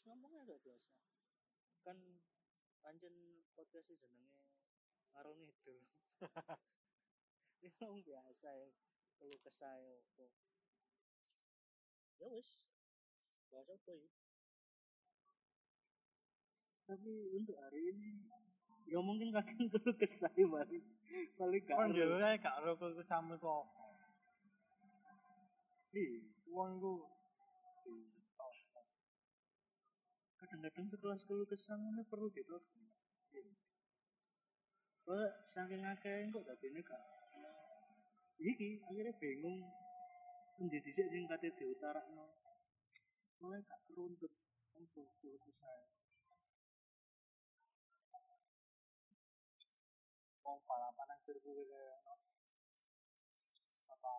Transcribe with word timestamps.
wis 0.00 0.08
ngomongnya 0.08 0.48
gak 0.48 0.64
biasa 0.64 0.96
kan 1.84 1.96
pancen 2.80 3.12
podcast 3.52 3.84
jenenge 3.84 4.32
ngarung 5.12 5.44
itu 5.52 5.76
ini 7.60 7.68
ngomong 7.84 8.00
biasa 8.00 8.48
ya 8.48 8.68
kalau 9.20 9.36
kesah 9.44 9.76
ya 9.76 9.92
apa 10.00 10.24
ya 12.16 12.26
wis 12.32 12.64
bahasa 13.52 13.76
apa 13.76 13.92
ya 13.92 14.08
tapi 16.88 17.12
untuk 17.36 17.60
hari 17.60 17.92
ini 17.92 18.24
ya 18.88 19.04
mungkin 19.04 19.36
kakek 19.36 19.68
perlu 19.76 19.92
kesah 20.00 20.32
ya 20.32 20.48
paling 20.48 20.84
paling 21.36 21.60
gak 21.68 21.76
Kon 21.76 21.92
ero. 21.92 21.96
dhewe 22.08 22.24
ae 22.24 22.40
gak 22.40 22.56
ero 22.64 22.72
kok. 23.36 23.64
Iya. 25.92 26.24
Wong 26.48 26.78
iku 26.80 26.92
kadang-kadang 30.40 30.88
sekelas 30.88 31.22
keluh 31.28 31.44
kesah 31.44 31.76
ini 31.76 32.02
perlu 32.08 32.32
gitu 32.32 32.56
Kok 35.04 35.32
saking 35.44 35.84
akeh 35.84 36.32
kok 36.32 36.44
dadi 36.48 36.66
ini 36.72 36.80
gak 36.80 37.02
iki 38.40 38.80
akhirnya 38.88 39.12
bingung 39.20 39.60
endi 40.56 40.80
dhisik 40.80 41.12
sing 41.12 41.28
kate 41.28 41.52
diutarakno 41.52 42.24
mulai 43.44 43.60
gak 43.68 43.80
keruntut 43.84 44.32
untuk 44.80 45.12
keluh 45.20 45.36
kesah 45.44 45.76
wong 50.50 50.58
balapan 50.66 51.06
nang 51.06 51.20
sirkuit 51.22 51.62
kaya 51.68 51.94
ono. 52.02 52.14
Apa? 53.94 54.14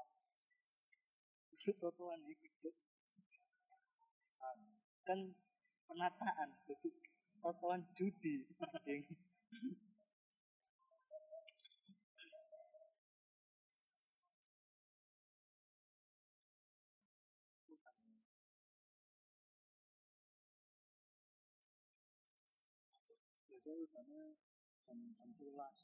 iki 1.52 2.48
Cuk. 2.62 2.76
kan 5.02 5.20
penataan. 5.92 6.50
Itu 6.72 6.88
totoan 7.44 7.84
judi. 7.92 8.48
Anjing 8.64 9.04
biasanya 23.62 23.78
utamanya 23.86 24.34
jam 24.88 24.98
jam 25.16 25.30
sebelas. 25.38 25.76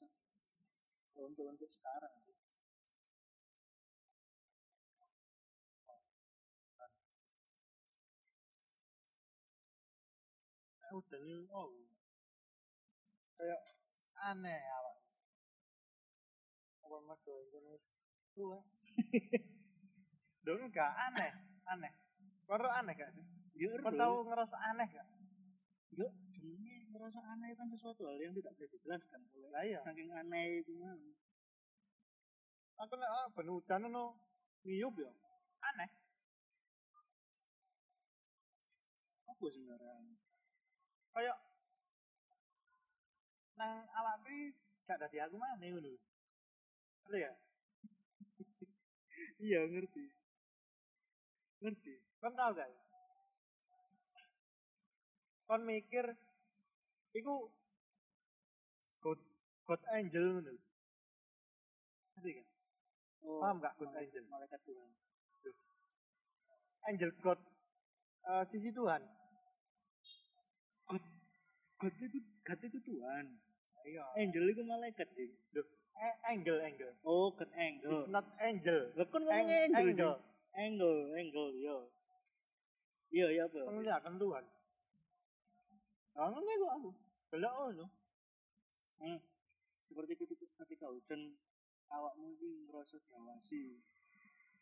Untuk 1.18 1.70
sekarang 1.72 2.14
Iki 10.88 11.52
oh. 11.52 11.70
Kayak 13.38 13.62
aneh 14.18 14.62
awak. 14.82 14.98
Apa 16.88 16.98
mergo 17.04 17.34
Indonesia 17.44 17.92
tuh 18.34 18.64
Dong 20.48 20.64
enggak 20.64 20.92
aneh, 20.96 21.32
aneh. 21.68 21.92
Baru 22.48 22.72
aneh 22.72 22.96
gak 22.96 23.12
sih? 23.12 23.26
Kau 23.84 23.92
tahu 23.92 24.16
ngerasa 24.32 24.56
aneh 24.72 24.88
gak? 24.88 25.08
Yuk, 26.00 26.12
sebenarnya 26.32 26.88
merasa 26.88 27.20
aneh 27.20 27.52
kan 27.60 27.68
sesuatu 27.68 28.08
hal 28.08 28.16
yang 28.24 28.32
tidak 28.32 28.56
bisa 28.56 28.72
dijelaskan. 28.72 29.20
Oleh 29.36 29.76
iya. 29.76 29.80
saking 29.84 30.08
aneh 30.08 30.64
itu 30.64 30.72
mah. 30.80 30.96
Aku 32.86 32.94
nek 32.96 33.10
ah, 33.10 33.28
ben 33.36 33.50
udan 33.52 33.90
ono 33.92 34.16
ya. 34.64 35.12
Aneh. 35.68 35.90
Apa 39.28 39.46
sebenarnya? 39.52 40.17
Kayak 41.18 41.34
nang 43.58 43.90
awak 43.90 44.22
kuwi 44.22 44.54
gak 44.86 45.02
dadi 45.02 45.18
aku 45.18 45.34
maneh 45.34 45.74
ngono. 45.74 45.98
Ngerti 47.10 47.26
ya? 47.26 47.34
Iya 49.42 49.66
ngerti. 49.66 50.06
Ngerti. 51.66 51.94
Kon 52.22 52.38
tau 52.38 52.54
gak? 52.54 52.70
Kon 55.50 55.66
mikir 55.66 56.06
iku 57.18 57.50
God 59.02 59.18
God 59.66 59.82
angel 59.98 60.38
ngono. 60.38 60.54
Ngerti 62.14 62.30
gak? 62.38 62.48
Oh, 63.26 63.42
Paham 63.42 63.58
gak 63.58 63.74
good 63.82 63.90
angel? 63.98 64.22
Malaikat 64.30 64.62
Tuhan. 64.70 64.92
Angel 66.86 67.10
God 67.26 67.42
eh, 68.30 68.46
sisi 68.46 68.70
Tuhan. 68.70 69.02
God, 70.88 71.04
God 71.78 71.94
itu, 72.02 72.20
God 72.42 72.60
itu 72.66 72.80
Tuhan. 72.82 73.26
Iya. 73.88 74.04
Angel 74.20 74.46
itu 74.52 74.62
malaikat 74.66 75.08
deh. 75.14 75.32
Eh, 75.98 76.14
angel 76.30 76.58
angel. 76.62 76.92
Oh, 77.02 77.34
God 77.34 77.50
angel. 77.58 77.90
It's 77.90 78.06
not 78.10 78.28
angel. 78.38 78.94
Lah 78.94 79.06
kan 79.10 79.22
ngomongnya 79.26 79.58
angel. 79.66 79.88
angel. 79.90 80.14
Angel, 80.58 80.96
angel, 81.14 81.48
yo. 81.58 81.78
Iya, 83.14 83.28
iya 83.34 83.44
apa? 83.46 83.62
Penglihatan 83.66 84.14
Tuhan. 84.20 84.46
Kangen 86.18 86.44
kok 86.44 86.74
aku. 86.82 86.90
Belok 87.30 87.54
ngono. 87.54 87.86
Hmm. 88.98 89.20
Seperti 89.86 90.14
ketika, 90.18 90.46
ketika 90.66 90.86
hujan 90.90 91.38
awakmu 91.94 92.34
ini 92.36 92.66
merasa 92.66 92.98
diawasi, 93.06 93.80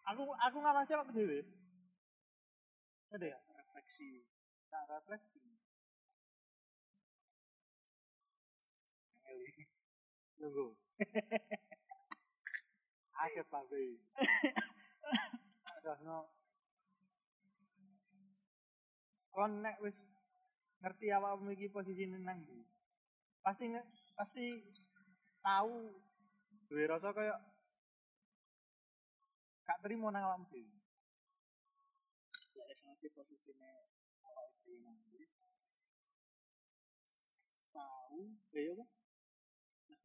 Aku 0.06 0.22
aku 0.38 0.58
ngawasi 0.62 0.92
apa 0.94 1.09
dhewe? 1.09 1.42
Ada 3.09 3.26
ya? 3.34 3.38
refleksi. 3.58 4.22
Tak 4.70 4.86
refleksi. 4.86 5.54
Nunggu. 10.45 10.78
Akhir 13.25 13.45
pagi. 13.50 13.97
Terusno. 15.81 16.19
Kon 19.35 19.51
nek 19.63 19.78
wis 19.84 19.97
ngerti 20.81 21.07
awakmu 21.17 21.50
iki 21.55 21.67
posisine 21.75 22.17
nang 22.22 22.39
ndi. 22.45 22.59
Pasti 23.44 23.66
nge- 23.73 23.91
pasti 24.17 24.45
tahu 25.45 25.75
duwe 26.67 26.84
rasa 26.91 27.09
kaya 27.17 27.35
gak 29.67 29.79
terima 29.84 30.07
nang 30.09 30.23
awakmu 30.25 30.45
dhewe. 30.51 30.75
Ya, 32.57 32.63
estimasi 32.72 33.07
posisinya 33.16 33.72
awak 34.28 34.47
itu 34.55 34.72
nanti. 34.84 35.19
Tahu, 37.73 38.22
eh, 38.57 38.61
iya 38.66 38.73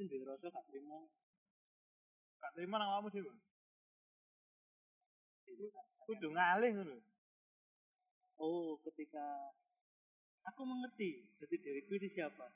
apa? 0.01 0.09
Mesti 0.09 0.17
dirasa 0.17 0.47
gak 0.49 0.67
terima 0.73 0.97
Gak 2.41 2.53
terima 2.57 2.81
nang 2.81 2.89
awakmu 2.97 3.13
dhewe. 3.13 3.37
itu. 5.45 5.69
Kudu 6.09 6.33
ngalih 6.33 6.73
ngono. 6.73 6.97
Oh, 8.41 8.81
ketika 8.89 9.53
aku 10.49 10.65
mengerti 10.65 11.29
jadi 11.37 11.57
diriku 11.61 12.01
ini 12.01 12.09
siapa. 12.09 12.49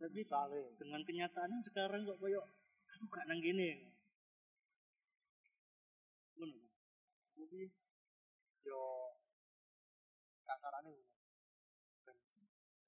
Tapi 0.00 0.24
Saling. 0.24 0.80
dengan 0.80 1.04
kenyataannya 1.04 1.60
sekarang 1.68 2.08
kok 2.08 2.16
kayak 2.24 2.40
aku 2.96 3.04
gak 3.12 3.28
nang 3.28 3.44
gini. 3.44 3.92
Ngono. 6.40 6.56
Jadi 7.36 7.68
yo 8.64 8.80
kasarane 10.48 11.04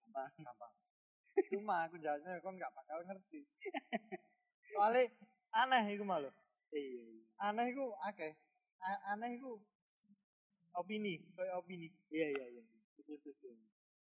gampang. 0.09 0.33
gampang. 0.41 0.78
Cuma 1.47 1.87
aku 1.87 1.97
jawabnya 2.03 2.43
kon 2.43 2.59
gak 2.59 2.75
bakal 2.75 2.99
ngerti. 3.07 3.47
Soalnya 4.75 5.07
aneh 5.55 5.83
iku 5.95 6.05
malu. 6.05 6.31
Iya. 6.75 7.03
Aneh 7.39 7.67
iku 7.73 7.95
akeh. 8.05 8.33
A- 8.83 9.03
Aneh 9.15 9.39
iku 9.39 9.59
opini, 10.75 11.19
kayak 11.35 11.55
opini. 11.59 11.89
Iya, 12.11 12.27
iya, 12.35 12.47
iya. 12.59 12.65
Itu 12.99 13.15
setuju. 13.19 13.51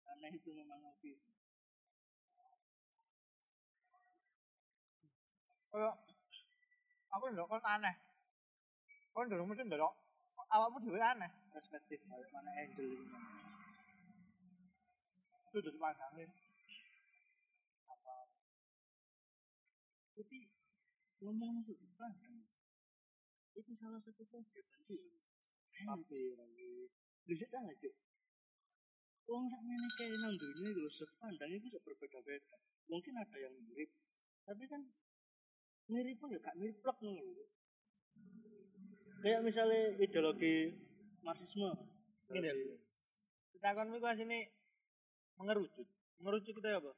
Karena 0.05 0.27
itu 0.29 0.49
memang 0.53 0.79
hobi. 0.81 1.17
Kayak 5.73 5.95
aku 7.13 7.25
ndelok 7.33 7.49
kon 7.49 7.63
aneh. 7.65 7.95
Kon 9.13 9.25
ndelok 9.29 9.47
mesti 9.49 9.63
ndelok 9.65 9.93
awakmu 10.53 10.77
dhewe 10.85 11.01
aneh. 11.01 11.31
Perspektif 11.53 11.99
balik 12.09 12.29
mana 12.33 12.49
angel 12.61 12.87
itu. 12.93 13.05
Itu 15.49 15.57
dari 15.61 15.77
pandangin. 15.77 16.29
Tapi 20.13 20.39
ngomong 21.25 21.65
sudut 21.65 21.91
pandang 21.97 22.45
itu 23.53 23.71
salah 23.77 24.01
satu 24.01 24.21
kewajiban 24.29 24.81
Tuhan. 24.85 25.17
Tapi 25.73 26.19
lagi 26.37 26.71
bisa 27.25 27.45
kan 27.49 27.65
aja. 27.65 27.91
Uang 29.25 29.47
sak 29.47 29.61
ini 29.63 29.87
kayak 29.97 30.19
nang 30.19 30.35
dunia 30.35 30.69
itu 30.75 31.05
pandang 31.17 31.49
itu 31.49 31.79
berbeda-beda. 31.79 32.57
Mungkin 32.91 33.15
ada 33.15 33.37
yang 33.39 33.55
mirip, 33.55 33.89
tapi 34.43 34.67
kan 34.67 34.83
mirip 35.87 36.19
pun 36.19 36.35
ya 36.35 36.39
gak 36.43 36.59
mirip 36.59 36.77
plek. 36.83 36.99
Kayak 39.23 39.41
misalnya 39.47 39.95
ideologi 40.03 40.75
marxisme. 41.23 41.71
Lho. 42.29 42.75
Kita 43.55 43.71
kon 43.71 43.95
iku 43.95 44.07
asine 44.11 44.51
mengerucut. 45.39 45.87
Mengerucut 46.19 46.55
itu 46.59 46.69
apa? 46.69 46.91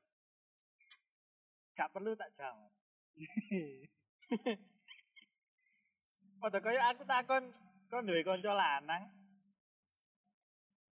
Gak 1.77 1.91
perlu 1.93 2.17
tak 2.17 2.33
jawab. 2.33 2.74
Padha 6.41 6.59
kaya 6.59 6.81
aku 6.91 7.07
takon 7.07 7.47
kon 7.87 8.03
duwe 8.03 8.21
kanca 8.27 8.51
lanang. 8.51 9.03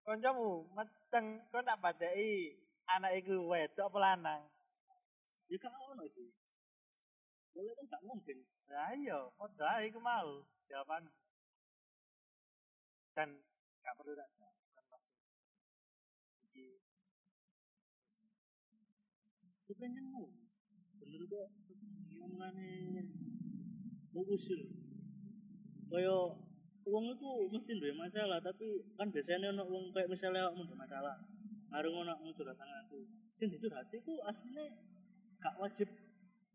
Kancamu 0.08 0.68
meteng 0.76 1.44
kon 1.52 1.68
tak 1.68 1.80
badai 1.84 2.56
anak 2.88 3.20
iku 3.20 3.52
wedok 3.52 3.92
apa 3.92 3.98
lanang? 4.00 4.42
Ya 5.52 5.60
gak 5.60 5.76
ono 5.76 6.08
sih. 6.16 6.32
Boleh 7.52 7.76
kan 7.76 7.86
gak 7.92 8.06
mungkin. 8.08 8.38
Lah 8.72 8.96
iya, 8.96 9.20
padha 9.36 9.68
ae 9.78 9.92
iku 9.92 10.00
mau 10.00 10.48
jawaban. 10.72 11.04
Dan 13.14 13.30
gak 13.84 13.96
perlu 14.00 14.16
tak 14.16 14.32
jawab. 14.40 14.56
Kan 14.74 14.84
masuk. 14.88 15.14
Iki 16.48 16.66
Itu 19.68 19.74
kan 19.76 19.92
yang 19.92 20.08
ngomong. 20.08 20.34
Bener 21.04 21.22
kok 21.28 21.48
ngomongane 22.24 23.04
mau 24.16 24.24
usul. 24.32 24.64
Kaya 25.92 26.16
uang 26.88 27.06
itu 27.12 27.30
mesti 27.52 27.72
duwe 27.76 27.92
masalah 28.00 28.40
tapi 28.40 28.80
kan 28.96 29.12
biasanya 29.12 29.52
ono 29.52 29.68
wong 29.68 29.92
kayak 29.92 30.08
misalnya 30.08 30.48
awakmu 30.48 30.72
masalah. 30.72 31.20
Ngarung 31.68 32.08
ono 32.08 32.16
wong 32.24 32.32
curhat 32.32 32.56
nang 32.56 32.88
aku. 32.88 33.04
Sing 33.36 33.52
dicurhati 33.52 34.00
ku 34.08 34.24
aslinya 34.24 34.72
gak 35.44 35.60
wajib 35.60 35.92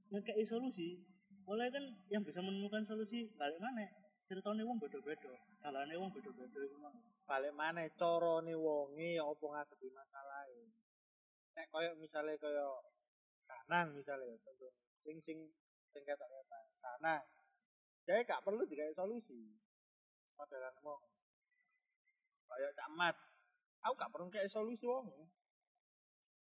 ngekei 0.09 0.49
solusi. 0.49 1.05
Oleh 1.45 1.69
kan 1.69 1.85
yang 2.09 2.25
bisa 2.25 2.41
menemukan 2.41 2.89
solusi 2.89 3.29
balik 3.37 3.61
mana? 3.61 3.85
Ceritanya 4.29 4.65
wong 4.65 4.77
beda-beda, 4.77 5.33
dalane 5.65 5.97
wong 5.97 6.13
beda-beda 6.13 6.61
iku 6.61 6.77
mau. 6.81 6.93
balik 7.29 7.53
mana 7.53 7.85
carane 7.93 8.57
wonge 8.57 9.21
apa 9.21 9.45
ngadepi 9.53 9.89
masalahe. 9.93 10.65
Nek 11.57 11.69
koyo 11.69 11.93
misale 12.01 12.41
koyo 12.41 12.81
tanang 13.45 13.93
misale 13.97 14.37
contoh 14.45 14.73
sing 15.09 15.25
sing 15.25 15.39
sing 15.89 16.03
ketok 16.05 16.29
ketok. 16.29 16.65
Tanang. 16.85 17.25
Dia 18.05 18.21
gak 18.29 18.45
perlu 18.45 18.69
dikai 18.69 18.93
solusi. 18.93 19.57
Modelan 20.37 20.77
wong. 20.85 21.01
Kayak 22.45 22.77
camat. 22.77 23.17
Aku 23.89 23.97
gak 23.97 24.13
perlu 24.13 24.29
kayak 24.29 24.53
solusi 24.53 24.85
wong. 24.85 25.09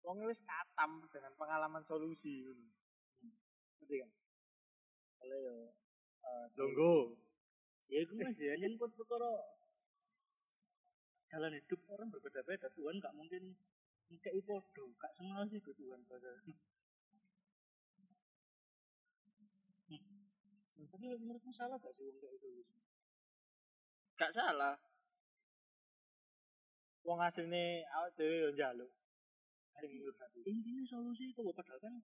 Wong 0.07 0.17
wis 0.23 0.39
katam 0.47 1.03
dengan 1.11 1.35
pengalaman 1.35 1.83
solusi. 1.83 2.47
Ngerti 3.83 4.07
kan? 4.07 4.11
Oleh 5.27 5.39
yo 5.43 5.55
eh, 6.23 6.47
Longgo. 6.55 7.19
ya 7.85 8.01
itu 8.01 8.17
mas 8.17 8.41
ya 8.41 8.57
nyangkut 8.57 8.97
perkara 8.97 9.29
jalan 11.29 11.53
hidup 11.53 11.81
orang 11.93 12.09
berbeda-beda 12.09 12.73
Tuhan 12.73 12.97
gak 12.97 13.13
mungkin 13.13 13.53
ngekei 14.09 14.41
podo 14.41 14.89
gak 14.97 15.13
semua 15.13 15.45
sih 15.45 15.61
ke 15.61 15.69
Tuhan 15.77 16.01
pada 16.09 16.33
Hmm. 20.75 20.91
tapi 20.91 21.07
menurutmu 21.15 21.55
salah 21.55 21.79
gak 21.79 21.95
sih 21.95 22.03
wong 22.03 22.19
kayak 22.19 22.39
solusi 22.43 22.75
Gak 24.15 24.31
salah. 24.31 24.79
Wong 27.03 27.19
asline 27.19 27.83
awake 27.91 28.15
dhewe 28.15 28.37
yo 28.47 28.51
njaluk. 28.55 28.91
Sing 29.75 29.91
intinya 30.47 30.85
solusi 30.87 31.35
kok 31.35 31.43
padahal 31.51 31.83
kan 31.83 31.95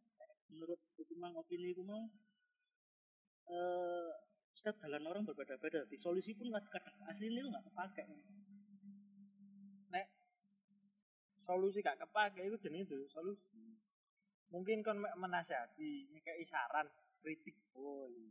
menurut 0.51 0.79
hukuman 0.99 1.31
opini 1.39 1.71
itu 1.71 1.87
mau 1.87 2.03
eh 3.51 4.11
setiap 4.51 4.83
jalan 4.83 5.07
orang 5.07 5.23
berbeda-beda 5.23 5.87
di 5.87 5.95
solusi 5.95 6.35
pun 6.35 6.51
kadang 6.51 6.99
aslinya 7.07 7.47
itu 7.47 7.49
nggak 7.55 7.67
kepake 7.71 8.05
solusi 11.51 11.83
gak 11.83 11.99
kepake 11.99 12.47
itu 12.47 12.57
jenis 12.63 12.87
itu 12.87 13.11
solusi 13.11 13.43
mungkin 14.55 14.87
kon 14.87 15.03
menasihati 15.03 16.15
ngekei 16.15 16.47
saran 16.47 16.87
kritik 17.19 17.59
oh 17.75 18.07
iya. 18.07 18.31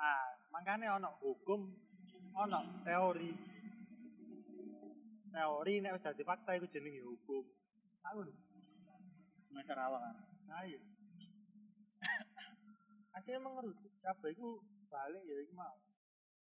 Ah 0.00 0.32
makanya 0.48 0.96
ono? 0.96 1.10
Hukum. 1.20 1.60
Ono? 2.32 2.60
Teori. 2.82 3.30
Teori 5.30 5.74
nek 5.84 5.94
wis 5.94 6.04
dadi 6.04 6.24
fakta 6.24 6.56
iku 6.56 6.66
jenenge 6.66 7.04
hukum. 7.04 7.44
Aku 8.08 8.24
lho 8.24 8.34
semester 9.50 9.76
awal 9.76 9.98
kan 9.98 10.16
ayo 10.64 10.80
akhirnya 13.16 13.44
mengerucut. 13.44 13.92
Kabeh 14.00 14.32
iku 14.32 14.64
balik 14.88 15.22
ya 15.28 15.36
iku 15.44 15.52
mau. 15.52 15.76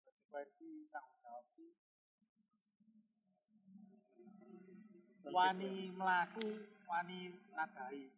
Konsekuensi 0.02 0.88
tanggung 0.88 1.18
jawab 1.20 1.44
iki. 1.52 1.68
Wani 5.28 5.94
melaku 5.94 6.46
wani 6.88 7.30
nadahi 7.54 8.10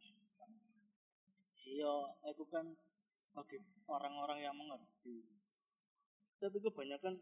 Iya, 1.64 1.96
aku 2.28 2.44
kan 2.52 2.76
bagi 3.34 3.58
orang-orang 3.90 4.38
yang 4.46 4.54
mengerti. 4.54 5.26
Tapi 6.38 6.56
kebanyakan 6.62 7.14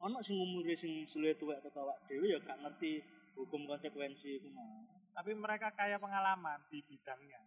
ono 0.00 0.18
sing 0.24 0.40
umure 0.40 0.72
sing 0.72 1.04
suwe 1.04 1.36
tuwek 1.36 1.60
atau 1.60 1.84
awak 1.84 2.08
dhewe 2.08 2.32
ya 2.32 2.40
gak 2.40 2.56
ngerti 2.64 3.04
hukum 3.36 3.68
konsekuensi 3.68 4.40
iku 4.40 4.48
mau. 4.48 4.88
tapi 5.12 5.36
mereka 5.36 5.68
kaya 5.76 6.00
pengalaman 6.00 6.56
di 6.72 6.80
bidangnya 6.80 7.40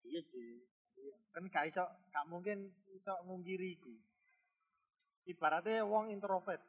Iya 0.00 0.20
sih. 0.24 0.64
kan 1.32 1.44
gak 1.52 1.68
iso 1.68 1.84
gak 2.08 2.24
mungkin 2.24 2.72
iso 2.96 3.12
ngungkiri 3.28 3.76
iku 3.76 3.92
ibaratnya 5.28 5.84
wong 5.84 6.08
introvert 6.08 6.60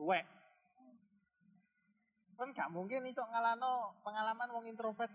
tuwek 0.00 0.24
kan 2.34 2.48
gak 2.56 2.72
mungkin 2.72 3.04
iso 3.04 3.22
ngalano 3.28 3.92
pengalaman 4.00 4.48
wong 4.56 4.64
introvert 4.66 5.12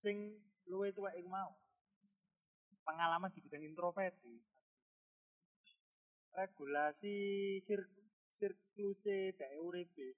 sing 0.00 0.40
luwe 0.66 0.90
tuwek 0.96 1.14
iku 1.20 1.28
mau 1.28 1.52
pengalaman 2.82 3.30
di 3.32 3.40
bidang 3.42 3.62
introvert 3.64 4.14
regulasi 6.32 7.16
sir 7.60 7.80
sirkluse 8.32 9.36
uripe 9.60 10.16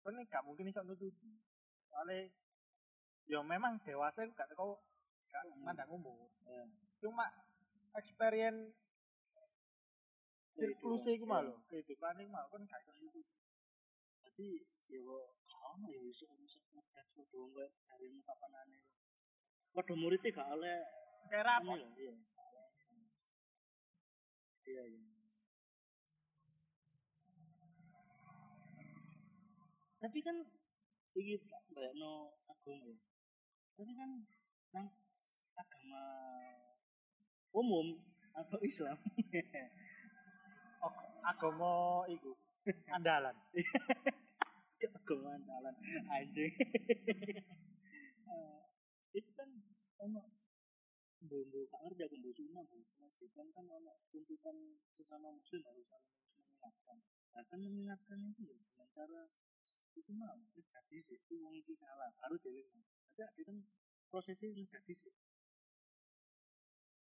kan 0.00 0.16
gak 0.24 0.44
mungkin 0.46 0.72
iso 0.72 0.80
nututi 0.80 1.36
soalnya 1.92 2.32
ya 3.28 3.44
memang 3.44 3.76
dewasa 3.84 4.24
itu 4.24 4.32
gak 4.32 4.48
teko 4.48 4.80
gak 5.28 5.44
mandang 5.60 5.92
umur 5.92 6.32
Ya. 6.48 6.64
cuma 7.04 7.28
experience 8.00 8.72
sirkluse 10.56 11.12
iku 11.12 11.28
mah 11.28 11.44
Iya. 11.44 11.52
lho 11.52 11.60
kehidupan 11.68 12.24
iku 12.24 12.30
mah 12.32 12.48
kan 12.48 12.64
gak 12.64 12.80
iso 12.88 12.92
nututi 12.96 13.36
Tapi 14.24 14.64
ya 14.88 15.00
ono 15.68 15.86
ya 15.92 16.00
iso 16.08 16.24
iso 16.40 16.58
ngejudge 16.64 17.12
padha 17.20 17.36
wong 17.36 17.52
koyo 17.52 17.68
darimu 17.90 18.20
kapanane. 18.24 18.78
Padha 19.74 19.94
muridnya 19.98 20.30
gak 20.32 20.48
oleh 20.56 20.78
kayak 21.30 21.60
lho, 21.64 21.74
iya. 22.00 22.12
Iya, 24.66 24.82
iya. 24.86 25.00
Tapi 30.02 30.18
kan 30.26 30.36
iki 31.18 31.34
bayangno 31.74 32.12
agama 32.50 32.84
ya. 32.90 32.96
Tapi 33.78 33.92
kan 33.98 34.10
nang 34.74 34.88
agama 35.58 36.00
umum 37.52 37.86
atau 38.36 38.58
Islam 38.70 38.96
Ag- 40.86 41.08
agama 41.26 41.70
iku 42.10 42.32
andalan 42.94 43.34
agama 44.98 45.28
andalan 45.36 45.74
anjing 46.12 46.52
Eh, 48.28 48.60
itu 49.16 49.30
kan 49.32 49.48
ono 50.04 50.20
bumbu 51.18 51.66
ngerti 51.66 52.02
aku 52.06 52.16
bumbu 52.22 52.62
bumbu 52.70 52.94
masjid 53.02 53.30
kan 53.34 53.46
kan 53.50 53.66
ono 53.66 53.92
tuntutan 54.12 54.56
sesama 54.94 55.34
muslim 55.34 55.62
harus 55.66 55.86
saling 55.90 56.14
mengingatkan. 56.38 56.98
Bahkan 57.34 57.58
mengingatkan 57.58 58.18
itu 58.30 58.40
ya 58.46 58.56
dengan 58.58 58.88
cara 58.94 59.22
itu 59.98 60.10
mau 60.14 60.38
jadi 60.54 60.96
sih 61.02 61.18
itu 61.18 61.34
wong 61.42 61.58
iki 61.58 61.74
salah 61.74 62.06
baru 62.22 62.38
dewe 62.38 62.62
aja 62.62 63.26
dia 63.34 63.42
kan 63.42 63.58
prosesnya 64.06 64.54
menjadi 64.54 64.94
sih 64.94 65.10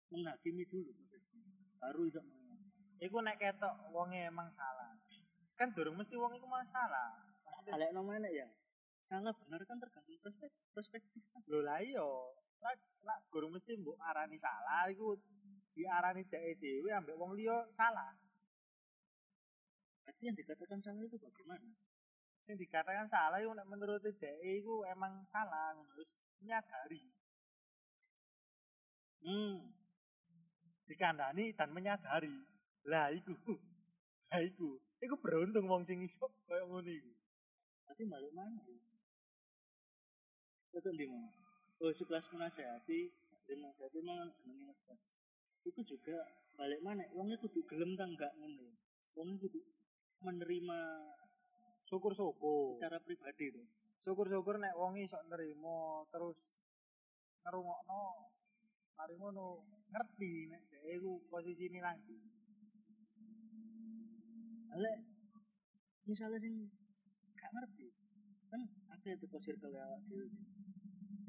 menghakimi 0.09 0.65
dulu 0.65 0.89
prosesnya 0.97 1.45
baru 1.77 2.09
bisa 2.09 2.21
mengingatkan. 2.25 2.85
Iku 2.99 3.17
nek 3.21 3.37
ketok 3.37 3.93
wonge 3.93 4.25
emang 4.25 4.49
salah. 4.49 4.97
Kan 5.53 5.71
durung 5.77 6.01
mesti 6.01 6.17
wong 6.17 6.33
iku 6.33 6.49
masalah 6.49 7.29
Alek 7.69 7.93
nomene 7.93 8.29
ya. 8.33 8.49
Salah 9.05 9.33
benar 9.45 9.61
kan 9.69 9.77
tergantung 9.77 10.17
perspektif 10.17 10.65
perspektif 10.73 11.21
kan. 11.29 11.41
Lho 11.45 11.61
lah 11.61 11.79
iya 11.85 12.01
lah 12.59 13.17
guru 13.31 13.47
mesti 13.49 13.79
mbok 13.79 13.97
arani 14.03 14.35
salah 14.35 14.87
iku. 14.91 15.15
Diarani 15.73 16.27
dhek 16.27 16.59
dhewe 16.59 16.89
ambek 16.91 17.15
wong 17.15 17.37
liya 17.39 17.63
salah. 17.71 18.11
Berarti 20.03 20.21
yang 20.27 20.35
dikatakan 20.35 20.79
salah 20.83 21.03
itu 21.05 21.15
bagaimana? 21.15 21.69
sing 22.49 22.57
dikatakan 22.57 23.05
salah 23.05 23.37
nek 23.45 23.69
menurut 23.69 24.01
dhek 24.01 24.41
iku 24.41 24.81
emang 24.89 25.23
salah 25.29 25.77
wis 25.95 26.09
menyadari. 26.41 27.05
Hmm, 29.21 29.69
dikandani 30.89 31.53
dan 31.53 31.69
menyadari. 31.71 32.33
Lah 32.89 33.13
iku 33.13 33.37
lah 34.33 34.41
iku 34.41 34.81
iku 34.99 35.15
beruntung 35.21 35.69
wong 35.69 35.85
sing 35.85 36.01
iso 36.01 36.27
koyo 36.49 36.65
ngono 36.67 36.89
iku. 36.89 37.13
Berarti 37.85 38.03
balik 38.09 38.33
mana? 38.33 38.59
Ya 40.73 40.77
itu 40.81 40.89
di 40.93 41.05
mana 41.05 41.48
oh 41.79 41.91
sekelas 41.95 42.27
menasehati 42.36 43.00
dari 43.48 43.53
menasehati 43.55 43.98
emang 44.03 44.29
jenenge 44.43 44.63
ngegas. 44.67 45.01
Itu 45.63 45.81
juga 45.83 46.17
balik 46.59 46.83
mana 46.83 47.07
uangnya 47.15 47.39
kudu 47.39 47.63
gelem 47.63 47.95
tak 47.95 48.12
enggak 48.12 48.31
ngono 48.36 48.59
ya. 48.67 48.75
uangnya 49.15 49.39
kudu 49.39 49.59
menerima 50.19 50.79
syukur-syukur. 51.88 52.75
secara 52.75 53.00
pribadi 53.00 53.55
tuh 53.55 53.65
syukur-syukur 54.03 54.59
nek 54.59 54.75
wong 54.79 54.95
iso 55.00 55.19
nerima 55.27 56.03
terus 56.12 56.38
ngrungokno 57.43 58.03
mari 58.95 59.15
ngono 59.15 59.63
ngerti 59.91 60.51
nek 60.51 60.62
dhek 60.71 60.83
iku 61.00 61.24
posisine 61.31 61.79
nang 61.79 61.98
ndi 62.03 62.17
Ale 64.69 64.91
misalnya 66.05 66.38
sing 66.39 66.55
gak 67.36 67.51
ngerti 67.55 67.88
kan 68.51 68.62
ada 68.93 69.09
itu 69.09 69.25
circle 69.39 69.74
ya 69.74 69.88
dhewe 70.07 70.25
sing 70.29 70.58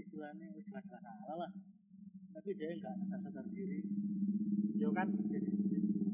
istilahnya 0.01 0.49
jelas-jelas 0.65 0.89
salah 0.91 1.37
lah. 1.47 1.51
Tapi 2.33 2.51
dia 2.57 2.73
nggak 2.75 2.97
sadar 3.21 3.47
diri. 3.53 3.85
Yo 4.81 4.91
kan 4.97 5.13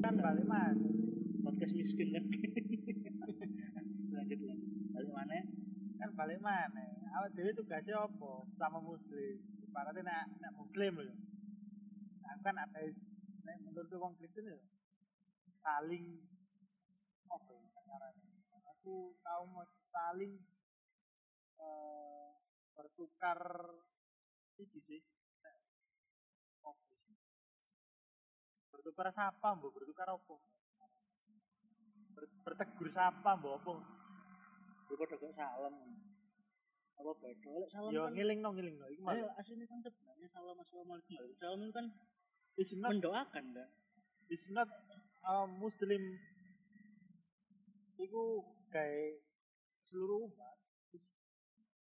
kan 0.03 0.13
Bisa. 0.13 0.21
balik 0.21 0.45
mana? 0.45 0.87
Podcast 1.41 1.73
miskin 1.73 2.11
kan? 2.11 2.23
Lanjut 4.17 4.39
lanjut 4.43 4.71
balik 4.91 5.11
mana? 5.15 5.39
Kan 5.97 6.09
balik 6.13 6.39
mana? 6.43 6.85
Awak 7.17 7.31
dhewe 7.33 7.51
tugasnya 7.55 8.03
apa? 8.03 8.31
Sama 8.45 8.83
muslim. 8.83 9.39
Ibaratnya 9.71 10.03
nek 10.03 10.25
nek 10.43 10.51
muslim 10.59 10.93
lho. 10.99 11.15
Aku 12.27 12.41
kan 12.43 12.55
ada 12.59 12.79
nek 13.47 13.57
menurut 13.63 13.89
wong 13.95 14.13
Kristen 14.19 14.51
ya 14.51 14.59
saling 15.57 16.21
apa 17.27 17.51
ya 17.51 17.67
aku 18.87 19.19
tahu 19.19 19.43
mau 19.51 19.67
saling 19.83 20.39
eh, 21.59 22.26
bertukar 22.77 23.41
iki 24.61 24.77
sih. 24.77 25.01
Bertukar 28.69 29.09
sapa 29.09 29.57
mbok? 29.57 29.73
Bertukar 29.73 30.13
apa? 30.13 30.35
Ber- 32.13 32.37
bertegur 32.45 32.87
sapa 32.93 33.33
mbok? 33.33 33.57
Apa? 33.57 33.73
Daripada 34.87 35.19
kok 35.19 35.33
salam 35.35 35.75
apa 36.97 37.11
beda? 37.21 37.51
Lek 37.61 37.69
salam 37.69 37.91
yo 37.93 38.09
kan 38.09 38.13
ngiling 38.17 38.39
no 38.41 38.49
ngiling 38.57 38.75
no 38.81 38.89
iku 38.89 39.05
ayo 39.13 39.21
malah 39.29 39.37
aslinya 39.37 39.69
kan 39.69 39.79
sebenarnya 39.85 40.27
salam 40.33 40.57
assalamualaikum 40.57 41.13
waalaikumsalam 41.13 41.59
itu 41.61 41.73
kan 41.77 41.85
it's 42.57 42.73
not 42.73 42.89
mendoakan 42.89 43.45
kan 43.53 43.69
it's 44.33 44.47
not 44.49 44.65
uh, 45.21 45.45
muslim. 45.45 46.01
Iku 48.01 48.41
kayak 48.73 49.21
seluruh 49.85 50.25
umat 50.25 50.56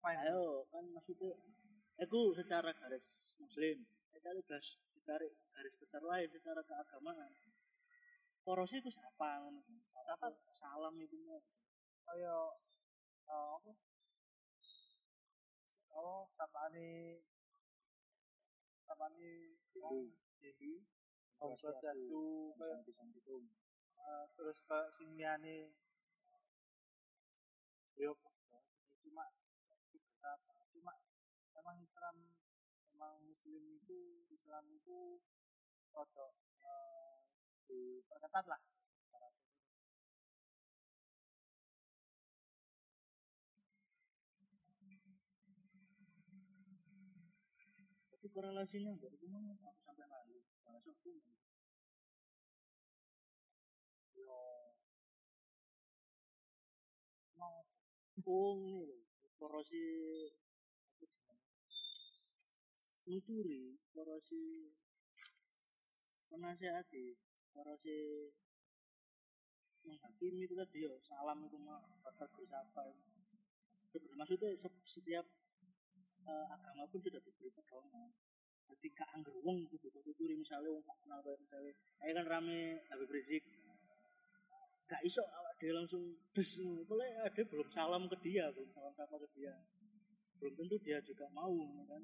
fine. 0.04 0.20
Ayo 0.28 0.68
kan 0.68 0.84
maksudnya 0.92 1.32
aku 1.96 2.36
secara 2.36 2.76
garis 2.76 3.40
muslim 3.40 3.80
secara 4.12 4.36
garis 4.44 4.76
ditarik 4.92 5.32
garis 5.56 5.74
besar 5.80 6.04
lain 6.04 6.28
secara 6.28 6.60
keagamaan. 6.60 7.32
Porosi 8.44 8.84
itu 8.84 8.92
siapa? 8.92 9.40
Ngono. 9.40 9.64
Siapa? 10.04 10.28
salam 10.52 11.00
itu 11.00 11.16
mau. 11.24 11.40
Kaya 12.04 12.36
uh, 13.32 13.48
apa? 13.56 13.72
Oh 15.96 16.28
sapane 16.36 17.24
sapane 18.84 19.56
wong 19.80 20.12
Hindu 20.44 20.84
Om 21.40 21.56
Swastiastu 21.56 22.52
uh, 22.60 24.24
terus 24.36 24.58
yo 27.94 28.10
cuma 28.18 28.34
apa 28.42 28.58
cuma 29.06 29.24
memang 31.64 31.80
Islam 31.80 32.16
memang 32.92 33.24
Muslim 33.24 33.64
itu 33.80 34.28
Islam 34.28 34.68
itu 34.68 35.16
rada 35.96 36.28
uh, 36.60 37.24
diperketat 37.64 38.44
lah 38.52 38.60
Tapi 48.12 48.26
korelasinya 48.28 48.92
enggak 48.92 49.16
itu 49.16 49.24
aku 49.64 49.80
sampai 49.88 50.04
lalu. 50.08 50.44
Bahasa 50.64 50.92
hukum. 50.92 51.16
yo 54.20 54.40
mau 57.40 57.64
ini 58.60 58.84
loh. 58.84 59.00
Korosi? 59.40 59.84
Nunturi, 63.04 63.76
korosi 63.92 64.72
menasehati, 66.32 67.12
korosi 67.52 68.32
menghakimi 69.84 70.48
itu 70.48 70.56
tadi 70.56 70.88
ya 70.88 70.92
salam 71.04 71.44
itu 71.44 71.60
mah 71.60 71.84
kata 72.00 72.24
bersapa 72.32 72.88
itu. 72.88 74.08
Maksudnya 74.16 74.56
se- 74.56 74.84
setiap 74.88 75.28
eh, 76.24 76.46
agama 76.48 76.88
pun 76.88 77.04
sudah 77.04 77.20
diberi 77.20 77.52
pedoman. 77.52 78.08
Jadi 78.64 78.86
gak 78.96 79.12
angger 79.12 79.36
wong 79.44 79.68
kudu 79.68 79.92
tuturi 79.92 80.34
misalnya 80.40 80.72
wong 80.72 80.80
gak 80.88 80.96
kenal 81.04 81.20
kayak 81.20 81.36
misalnya 81.44 81.72
kayak 82.00 82.14
kan 82.16 82.26
rame 82.26 82.80
Habib 82.88 83.12
Rizik 83.12 83.44
gak 84.88 85.00
iso 85.04 85.24
awak 85.24 85.56
dia 85.56 85.72
langsung 85.72 86.16
des 86.36 86.50
boleh 86.84 87.08
ada 87.24 87.42
belum 87.48 87.68
salam 87.72 88.04
ke 88.08 88.16
dia 88.20 88.52
belum 88.52 88.68
salam 88.68 88.92
sapa 88.92 89.16
ke 89.16 89.28
dia 89.36 89.52
belum 90.40 90.52
tentu 90.60 90.76
dia 90.84 91.00
juga 91.00 91.24
mau 91.32 91.56
kan 91.88 92.02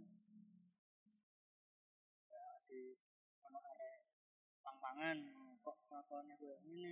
pang-pangan 5.01 5.33
kok 5.65 5.77
kelakuannya 5.89 6.37
kayak 6.37 6.61
ini 6.69 6.85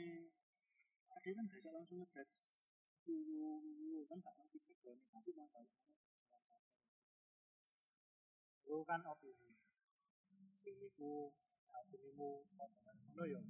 ada 1.12 1.28
kan 1.28 1.44
gak 1.44 1.76
langsung 1.76 2.00
ngejudge. 2.00 2.56
Dulu 3.04 4.08
kan 4.08 4.16
gak 4.24 4.32
ngerti 4.32 4.64
background 4.64 5.04
tapi 5.12 5.28
salam 5.36 5.68
sapa 6.32 6.56
lu 8.64 8.80
kan 8.88 9.04
opini 9.04 9.52
opinimu 10.64 11.36
potongan 12.56 12.96
ngono 12.96 13.24
yo 13.28 13.40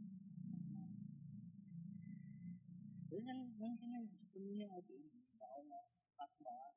Jadi 3.09 3.25
yang 3.31 3.41
mungkin 3.63 3.89
yang 3.95 4.07
sepenuhnya 4.11 4.67
opini, 4.69 5.09
nggak 5.33 5.51
ono 5.65 5.81
fatwa, 6.13 6.77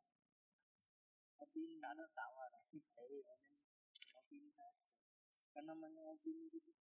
opini 1.43 1.75
nggak 1.75 1.91
ada 1.97 2.05
tawa, 2.15 2.47
tapi 2.47 2.79
dari 2.95 3.19
opini. 4.15 4.49
Kan 5.51 5.67
namanya 5.67 6.07
opini 6.07 6.47
itu 6.47 6.71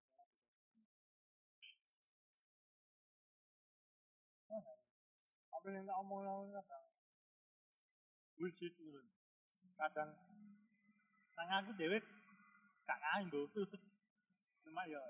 apa 5.61 5.77
yang 5.77 5.85
tak 5.85 6.01
omong 6.01 6.25
omong 6.25 6.57
kadang 6.57 6.85
bullshit 8.41 8.73
gitu 8.81 9.01
kadang 9.77 10.09
nang 11.37 11.49
aku 11.53 11.77
dewe 11.77 12.01
gak 12.89 12.97
nganggo 12.97 13.45
cuma 14.65 14.89
ya 14.89 15.05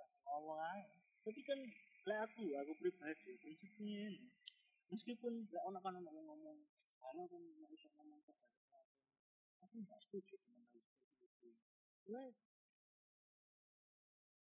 pas 0.00 0.12
ngomong 0.24 0.56
aja 0.64 0.88
Tapi 1.24 1.40
kan 1.40 1.56
lek 2.04 2.20
aku, 2.20 2.52
aku 2.52 2.72
pribadi 2.76 3.32
prinsipnya 3.40 4.12
ini. 4.12 4.28
Meskipun 4.92 5.40
lek 5.40 5.64
ono 5.64 5.80
kan 5.80 5.96
yang 5.96 6.04
ngomong, 6.04 6.60
karena 7.00 7.24
kan 7.24 7.40
nggak 7.40 7.70
bisa 7.72 7.88
ngomong 7.96 8.20
ke 8.28 8.32
aku. 9.64 9.76
Nggak 9.80 10.00
setuju 10.04 10.36
dengan 10.44 10.68
hal 10.68 10.84
seperti 10.84 11.48
itu. 11.48 11.48
Lek 12.12 12.36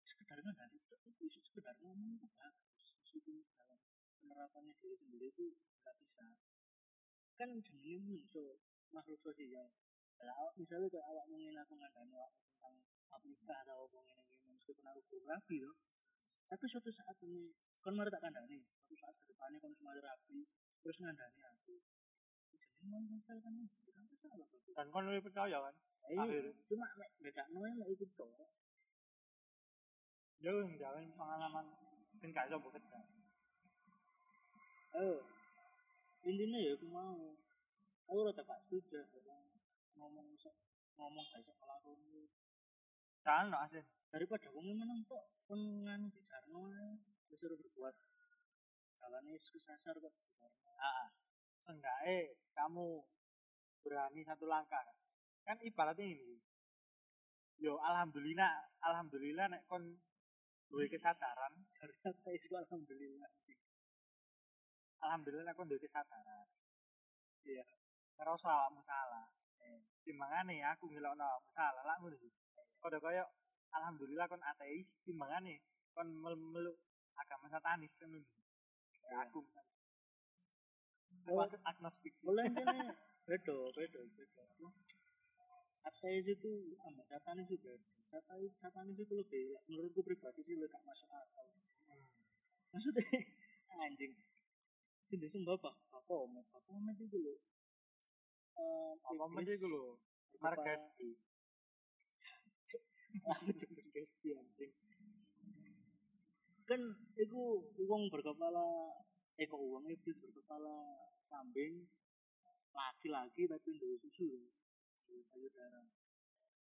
sekedar 0.01 0.41
ngandani 0.41 0.81
itu 0.81 0.97
itu 1.21 1.39
sekedar 1.45 1.77
ngomong 1.77 2.17
itu 2.17 2.25
bagus 2.33 2.89
meskipun 2.97 3.45
dalam 3.53 3.79
penerapannya 4.23 4.71
diri 4.79 4.95
sendiri 4.95 5.27
itu 5.27 5.51
nggak 5.83 5.95
bisa. 5.99 6.23
Kan 7.35 7.51
jenenge 7.59 7.99
muncul 7.99 8.55
makhluk 8.95 9.19
sosial. 9.19 9.67
Awak 10.23 10.55
misalnya 10.55 10.87
kayak 10.87 11.03
awak 11.11 11.27
mungkin 11.27 11.59
aku 11.59 11.75
ngandani 11.75 12.15
awak 12.15 12.31
tentang 12.39 12.79
aplikah 13.11 13.57
atau 13.67 13.83
apa 13.91 13.97
ngene 13.99 14.23
ngene 14.23 14.47
meskipun 14.55 14.85
aku 14.87 14.99
belum 15.11 15.25
rapi 15.27 15.57
loh 15.59 15.75
tapi 16.47 16.63
suatu 16.69 16.89
saat 16.93 17.17
ini 17.27 17.51
kon 17.83 17.97
mari 17.99 18.07
tak 18.07 18.23
kandani 18.23 18.63
suatu 18.63 18.95
saat 18.95 19.15
ke 19.19 19.25
depannya 19.27 19.59
kon 19.59 19.75
semua 19.75 19.99
rapi 19.99 20.47
terus 20.79 20.97
ngandani 21.03 21.41
aku. 21.43 21.75
Jenenge 22.55 22.87
mau 22.87 23.03
sosial 23.03 23.37
kan 23.43 23.53
kan 23.59 23.67
salah 24.23 24.47
dan 24.47 24.87
kon 24.95 25.03
lebih 25.11 25.23
percaya 25.27 25.57
kan? 25.59 25.75
Eh, 26.03 26.19
Akhirnya. 26.19 26.51
cuma 26.67 26.87
mek 26.99 27.11
beda 27.19 27.43
noe 27.51 27.69
mek 27.79 27.89
ikut 27.95 28.09
tok 28.15 28.27
dia 30.43 30.51
jangan 30.75 31.03
pengalaman 31.15 31.65
kan 32.19 32.29
gak 32.35 32.45
iso 32.51 32.59
mbok 32.59 32.75
ayo 34.93 35.25
intinya 36.23 36.59
ya 36.61 36.71
aku 36.77 36.87
mau. 36.87 37.33
Aku 38.07 38.19
rada 38.27 38.43
gak 38.45 38.61
setuju 38.61 38.99
ngomong 39.95 40.27
ngomong 40.99 41.25
gak 41.33 41.41
iso 41.41 41.53
ngelakoni 41.57 42.29
kan 43.23 43.47
no 43.49 43.57
asin? 43.63 43.83
Daripada 44.11 44.51
kamu 44.51 44.75
menang 44.75 45.01
kok. 45.07 45.25
Nganu 45.49 46.07
dijarno 46.13 46.71
disuruh 47.29 47.57
berbuat 47.57 47.95
jalannya 49.01 49.35
kesasar 49.35 49.97
kok 49.99 50.13
ah 50.79 51.07
seenggaknya 51.63 52.35
kamu 52.51 53.03
berani 53.83 54.21
satu 54.23 54.45
langkah 54.47 54.83
kan 55.43 55.57
ibaratnya 55.63 56.05
ini. 56.05 56.37
Yo 57.59 57.79
alhamdulillah 57.79 58.67
alhamdulillah 58.83 59.45
nek 59.49 59.63
kon 59.65 59.83
duwe 60.69 60.85
kesadaran. 60.91 61.53
Jare 61.71 61.93
kok 61.99 62.61
alhamdulillah 62.67 63.29
alhamdulillah 65.03 65.53
kon 65.53 65.67
duwe 65.69 65.79
kesadaran 65.83 66.47
Iya. 67.43 67.63
ngerasa 68.15 68.47
awakmu 68.47 68.79
salah 68.79 69.27
eh, 69.59 69.83
timbangane 70.05 70.63
aku 70.71 70.87
ngelokno 70.87 71.23
awakmu 71.23 71.51
salah 71.51 71.83
lak 71.83 71.97
ngono 71.99 72.15
sih 72.15 72.31
koyo 72.79 73.25
alhamdulillah 73.75 74.25
kon 74.31 74.39
ateis 74.41 74.95
timbangane 75.03 75.59
kon 75.91 76.07
mel- 76.23 76.39
meluk 76.53 76.77
agama 77.19 77.47
satanis 77.51 77.93
ngono 77.99 78.19
Iya. 79.03 79.27
aku 79.27 79.43
misalnya. 79.43 79.75
Oh. 81.27 81.39
Aku 81.43 81.55
agnostik 81.67 82.13
sih. 82.15 82.25
beda 83.27 83.55
beda 83.75 83.99
beda 84.15 84.43
Apa? 84.43 84.67
ateis 85.87 86.25
itu 86.27 86.51
ambak 86.87 87.07
satanis 87.11 87.47
beda 87.51 87.71
satanis 88.11 88.51
satanis 88.55 88.95
itu 88.99 89.13
lebih 89.19 89.55
menurutku 89.67 89.99
pribadi 90.03 90.39
sih 90.43 90.55
lebih 90.55 90.71
gak 90.71 90.83
masuk 90.87 91.11
akal 91.11 91.47
maksudnya 92.71 93.03
anjing 93.83 94.11
sing 95.07 95.17
disembah 95.19 95.55
apa? 95.59 95.71
Apa 95.91 96.13
omet 96.13 96.45
apa 96.51 96.69
omet 96.73 96.97
itu 96.99 97.17
loh 97.19 97.37
Eh, 98.53 98.93
apa 99.01 99.23
iblis, 99.41 99.57
iku 99.57 99.67
lho 99.73 99.83
Margesti 100.37 101.09
aku 103.23 103.49
cepet 103.61 103.85
gesti 103.93 104.29
anjing. 104.33 104.73
Kan 106.65 106.81
itu 107.17 107.41
uang 107.85 108.09
berkepala 108.13 108.65
eh 109.41 109.45
kok 109.49 109.57
uang 109.57 109.85
iblis 109.89 110.17
berkepala 110.21 110.73
kambing 111.29 111.89
laki-laki 112.73 113.45
tapi 113.45 113.69
ndek 113.77 114.01
susu 114.01 114.49
payudara 115.29 115.85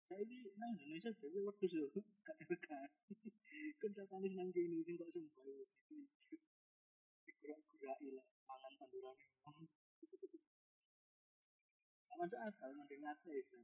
saya 0.06 0.22
ini 0.24 0.46
nang 0.62 0.78
Indonesia 0.78 1.10
jadi 1.18 1.42
wedhus 1.42 1.74
lho 1.74 1.90
gak 2.26 2.38
tekan 2.46 2.90
kan 3.82 3.92
satanis 3.98 4.34
nang 4.38 4.50
kene 4.54 4.78
sing 4.86 4.96
kok 4.98 5.10
sembah 5.10 5.46
dikurak-kuraki 7.48 8.08
lah 8.12 8.28
mangan 8.44 8.74
tandurane 8.76 9.26
wong 9.48 9.56
sama 12.08 12.26
akal 12.28 12.72
mending 12.76 13.08
ateis 13.08 13.56
kan 13.56 13.64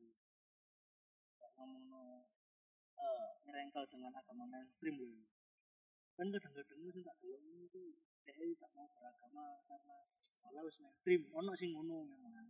gak 1.43 1.51
ngomongno 1.59 2.23
eh 2.95 3.27
ngerengkel 3.43 3.83
dengan 3.91 4.15
agama 4.15 4.47
mainstream 4.47 4.95
loh 5.03 5.27
kan 6.15 6.31
kadang-kadang 6.31 6.79
itu 6.87 7.01
tak 7.03 7.17
delok 7.19 7.41
itu 7.43 7.83
dia 8.23 8.55
tak 8.55 8.71
mau 8.71 8.87
beragama 8.95 9.59
karena 9.67 9.97
malah 10.39 10.63
wis 10.63 10.79
mainstream. 10.79 11.27
Ono 11.35 11.51
sing 11.59 11.75
ngono 11.75 12.07
memang. 12.07 12.47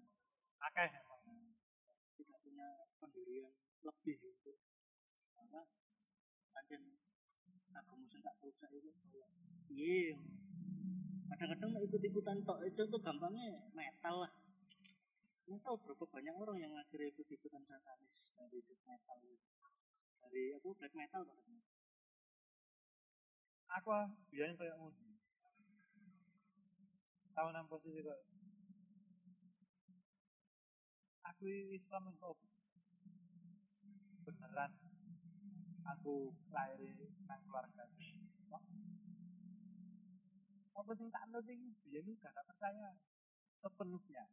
Akeh 0.61 0.89
emang 1.01 1.57
tidak 2.13 2.37
punya 2.45 2.67
pendirian 3.01 3.49
lebih 3.81 4.17
untuk 4.21 4.57
karena 5.33 5.61
pancen 6.53 6.81
agama 7.73 8.05
sing 8.05 8.21
tak 8.21 8.37
rusak 8.45 8.69
itu 8.69 8.91
iya 9.73 10.13
kadang-kadang 11.31 11.71
ikut-ikutan 11.83 12.37
tok 12.43 12.59
itu 12.67 12.81
tuh 12.87 12.99
gampangnya 12.99 13.53
metal 13.71 14.27
lah. 14.27 14.31
Kamu 15.43 15.59
tahu 15.59 15.75
berapa 15.83 16.05
banyak 16.07 16.35
orang 16.35 16.57
yang 16.59 16.73
akhirnya 16.75 17.11
ikut-ikutan 17.11 17.63
satanis 17.67 18.31
dari 18.39 18.59
death 18.63 18.83
metal 18.87 19.17
dari 20.23 20.55
aku 20.55 20.71
black 20.79 20.95
metal 20.95 21.21
kok 21.27 21.39
aku 23.73 23.89
ah, 23.89 24.07
biyen 24.29 24.53
kayak 24.53 24.77
ngono. 24.77 24.93
Tahu 27.33 27.47
nang 27.49 27.65
posisi 27.65 28.05
kok. 28.05 28.21
Aku 31.33 31.43
Islam 31.73 32.13
kok 32.21 32.37
beneran 34.23 34.71
aku 35.83 36.31
lahir 36.53 36.95
nang 37.27 37.41
keluarga 37.43 37.83
sing 37.97 38.23
Islam 38.23 38.63
apa 40.73 40.91
sing 40.97 41.07
tak 41.13 41.29
ngerti 41.29 41.53
iki? 41.53 42.01
Udah 42.01 42.33
gak 42.33 42.47
percaya. 42.49 42.89
Sepenuhnya. 43.61 44.25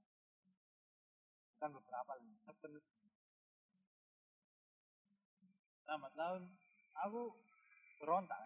Bukan 1.57 1.71
beberapa 1.77 2.13
loh 2.17 2.41
sepenuhnya. 2.41 3.13
Lambat 5.85 6.13
laun 6.17 6.45
aku 6.97 7.37
berontak. 8.01 8.41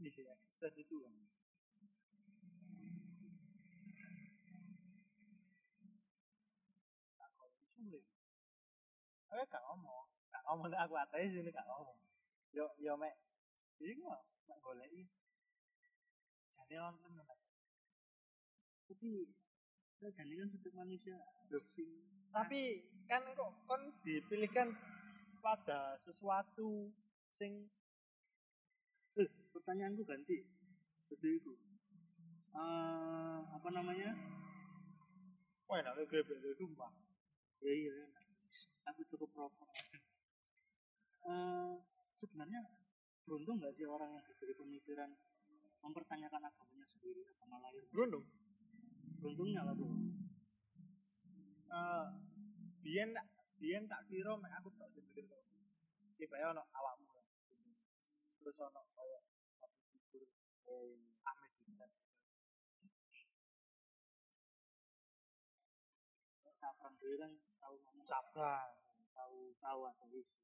Ini 0.00 0.08
sih 0.08 0.24
eksistensi 0.24 0.82
Tuhan. 0.88 1.12
Aku 7.28 7.44
sulit 7.76 8.04
aku 9.28 9.44
gak 9.52 9.64
ngomong. 9.68 10.06
Gak 10.32 10.42
ngomong 10.48 10.72
aku 10.72 10.94
ateis 10.96 11.36
ini 11.36 11.52
gak 11.52 11.68
ngomong. 11.68 12.00
Yo 12.56 12.72
yo 12.80 12.96
mek. 12.96 13.12
Kok 13.78 14.22
mek 14.48 14.58
goleki 14.64 15.06
jadi 16.68 16.84
nonton 16.84 17.10
mek 17.16 17.28
tapi 18.88 19.24
ya 20.04 20.08
jadi 20.12 20.32
kan 20.36 20.48
setiap 20.52 20.74
manusia 20.76 21.16
sing 21.48 21.88
tapi 22.28 22.84
kan 23.08 23.24
kok 23.32 23.52
kon 23.64 23.88
dipilihkan 24.04 24.76
pada 25.40 25.96
sesuatu 25.96 26.92
sing 27.32 27.72
eh 29.16 29.28
pertanyaanku 29.50 30.04
ganti. 30.04 30.44
Jadi 31.08 31.28
itu 31.40 31.52
Eh, 32.58 33.38
apa 33.54 33.68
namanya? 33.70 34.10
Wah 35.68 35.78
enak 35.78 36.00
gue 36.10 36.24
beli 36.24 36.50
rumah 36.58 36.90
ya 37.60 37.70
iya 37.70 37.92
enak. 38.08 38.24
aku 38.88 39.04
cukup 39.14 39.30
rokok. 39.36 39.68
Eh, 41.28 41.74
sebenarnya 42.16 42.64
beruntung 43.28 43.60
nggak 43.60 43.76
sih 43.76 43.84
orang 43.84 44.16
yang 44.16 44.24
diberi 44.26 44.56
pemikiran 44.56 45.12
mempertanyakan 45.84 46.42
agamanya 46.48 46.86
sendiri 46.86 47.22
agama 47.26 47.62
lahir 47.62 47.84
beruntung. 47.90 48.26
Beruntungnya 49.18 49.62
lah 49.66 49.74
bro. 49.74 49.88
Eh 51.68 52.06
biyen 52.82 53.10
biyen 53.58 53.84
tak 53.90 54.06
kira 54.06 54.32
mek 54.38 54.52
aku 54.58 54.70
tak 54.78 54.88
sing 54.94 55.04
mikir 55.10 55.26
kok 55.26 55.42
tiba 56.18 56.38
ono 56.50 56.62
awakmu 56.74 57.10
terus 58.38 58.58
ono 58.62 58.80
kaya 58.94 59.20
Abu 59.62 59.78
Figur 59.90 60.26
Ahmed 61.26 61.52
Didat 61.62 61.92
Sapran 66.58 66.98
dulu 66.98 67.14
kan 67.22 67.32
tahu 67.62 67.74
ngomong 67.86 68.02
Sabrang 68.02 68.88
tahu 69.14 69.54
tahu 69.58 69.80
atau 69.86 70.06
isu. 70.14 70.38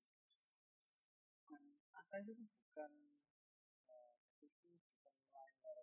Bukan 1.43 1.63
apa 1.95 2.15
itu 2.23 2.33
bukan 2.39 2.91
eh, 3.91 4.13
itu 4.43 4.47
bukan 4.95 5.15
melanggar 5.31 5.79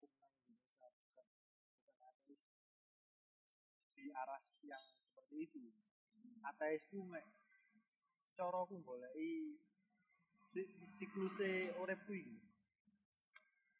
hukum 0.00 0.12
nang 0.20 0.32
Indonesia 0.44 0.88
bukan 0.92 1.26
bukan 1.84 1.96
ateis 2.04 2.42
di 4.12 4.20
arah 4.20 4.36
yang 4.68 4.84
seperti 5.00 5.48
itu. 5.48 5.64
Ateis 6.44 6.84
ku 6.92 7.00
mek 7.08 7.24
cara 8.36 8.60
ku 8.68 8.76
goleki 8.84 9.56
si- 10.36 10.68
sikluse 10.84 11.72
urip 11.80 11.96
ku 12.04 12.12
iki. 12.12 12.36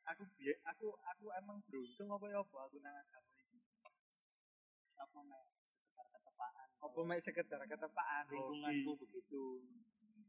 Aku 0.08 0.24
biye 0.40 0.56
aku 0.64 0.88
aku 1.04 1.28
emang 1.36 1.60
beruntung 1.68 2.08
apa 2.16 2.32
ya 2.32 2.40
apa 2.40 2.56
aku 2.64 2.80
nang 2.80 2.96
agama 2.96 3.28
iki. 3.44 3.60
Apa 4.96 5.18
mek 5.20 5.44
sekedar 5.68 6.08
ketepaan 6.08 6.68
apa 6.80 7.00
mek 7.04 7.20
sekedar 7.20 7.60
ketepaan 7.68 8.24
lingkunganku 8.32 8.92
begitu. 9.04 9.44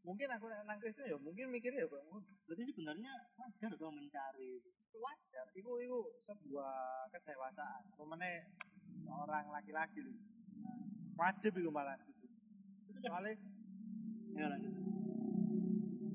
Mungkin 0.03 0.27
aku 0.35 0.51
nang 0.51 0.83
Kristen 0.83 1.07
ya 1.07 1.15
mungkin 1.15 1.47
mikirnya 1.47 1.87
ya 1.87 1.87
kok 1.87 2.03
ngono 2.11 2.27
berarti 2.43 2.67
sebenarnya 2.67 3.13
wajar 3.39 3.71
kau 3.79 3.87
mencari. 3.87 4.59
Itu 4.59 4.99
wajar. 4.99 5.47
Iku 5.55 5.79
iku 5.79 6.11
sebuah 6.19 7.07
kedewasaan. 7.07 7.87
Pemene 7.95 8.51
seorang 9.01 9.45
laki-laki 9.49 9.99
lho. 10.03 10.13
Wajib 11.17 11.53
iku 11.57 11.69
malah. 11.69 11.97
Soalnya 13.03 13.35
ya 14.33 14.45
lanjut. 14.49 14.73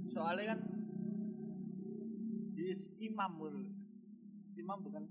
Soalnya 0.08 0.44
kan 0.54 0.60
is 2.58 2.90
imam 2.98 3.32
lho. 3.40 3.64
Imam 4.58 4.78
bukan 4.82 5.04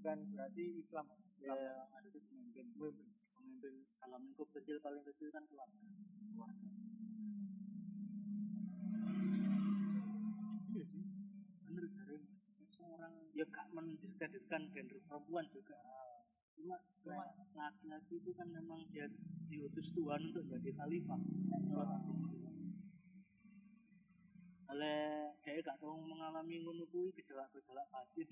bukan 0.00 0.18
berarti 0.32 0.80
Islam. 0.80 1.06
Islam. 1.36 1.56
Ya 1.56 1.88
maksudnya 1.92 2.20
pemimpin. 2.26 2.66
Pemimpin. 2.74 3.12
pemimpin 3.34 3.74
dalam 4.00 4.20
lingkup 4.24 4.48
kecil 4.56 4.80
paling 4.80 5.04
kecil 5.04 5.28
kan 5.30 5.44
keluarga. 5.46 5.78
Keluarga. 6.32 6.66
Iya 10.74 10.84
sih. 10.84 11.04
Bener 11.68 11.84
jare. 11.92 12.18
Seorang 12.74 13.12
ya 13.36 13.44
gak 13.46 13.66
mendiskreditkan 13.70 14.72
gender 14.74 14.98
perempuan 15.06 15.46
juga 15.54 15.78
cuma 16.54 16.76
cuma 17.02 17.24
laki-laki 17.54 18.14
itu 18.22 18.30
kan 18.34 18.48
memang 18.48 18.86
dia 18.90 19.06
diutus 19.50 19.92
Tuhan 19.92 20.32
untuk 20.32 20.44
jadi 20.48 20.70
khalifah. 20.74 21.20
Menurut 21.20 21.90
aku. 21.90 22.12
oleh 24.74 25.30
dia 25.46 25.62
gak 25.62 25.78
tahu 25.78 26.02
mengalami 26.02 26.58
ngono 26.58 26.82
kuwi 26.90 27.14
gejolak-gejolak 27.14 27.86
batin 27.94 28.26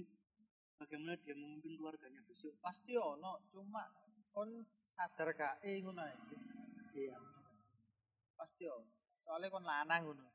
bagaimana 0.74 1.14
dia 1.22 1.38
memimpin 1.38 1.78
keluarganya 1.78 2.18
besok? 2.26 2.58
Pasti 2.58 2.98
ono 2.98 3.38
cuma 3.54 3.86
kon 4.34 4.66
sadar 4.82 5.30
gak 5.38 5.62
eh 5.62 5.78
ngono 5.78 6.02
sih. 6.26 6.38
iya. 6.98 7.14
Pasti 8.34 8.66
ono. 8.66 8.90
Soalnya 9.22 9.54
kon 9.54 9.62
lanang 9.62 10.02
ngono. 10.02 10.26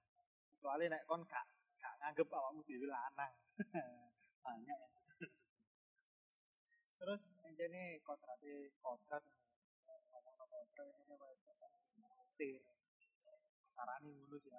Kecuali 0.55 0.87
nek 0.87 1.03
kon 1.03 1.27
gak 1.27 1.43
gak 1.75 1.93
nganggep 1.99 2.31
awakmu 2.31 2.63
dhewe 2.63 2.87
lanang. 2.87 3.33
Banyak 4.47 4.77
yang 4.79 4.96
terus 6.97 7.29
ini 7.45 8.01
kontraknya 8.01 8.73
kontrak 8.81 9.23
ngomong 10.09 10.33
kontrak 10.49 10.85
ini 11.93 12.05
setir 12.13 12.61
sarani 13.69 14.11
ngono 14.17 14.37
sih 14.41 14.51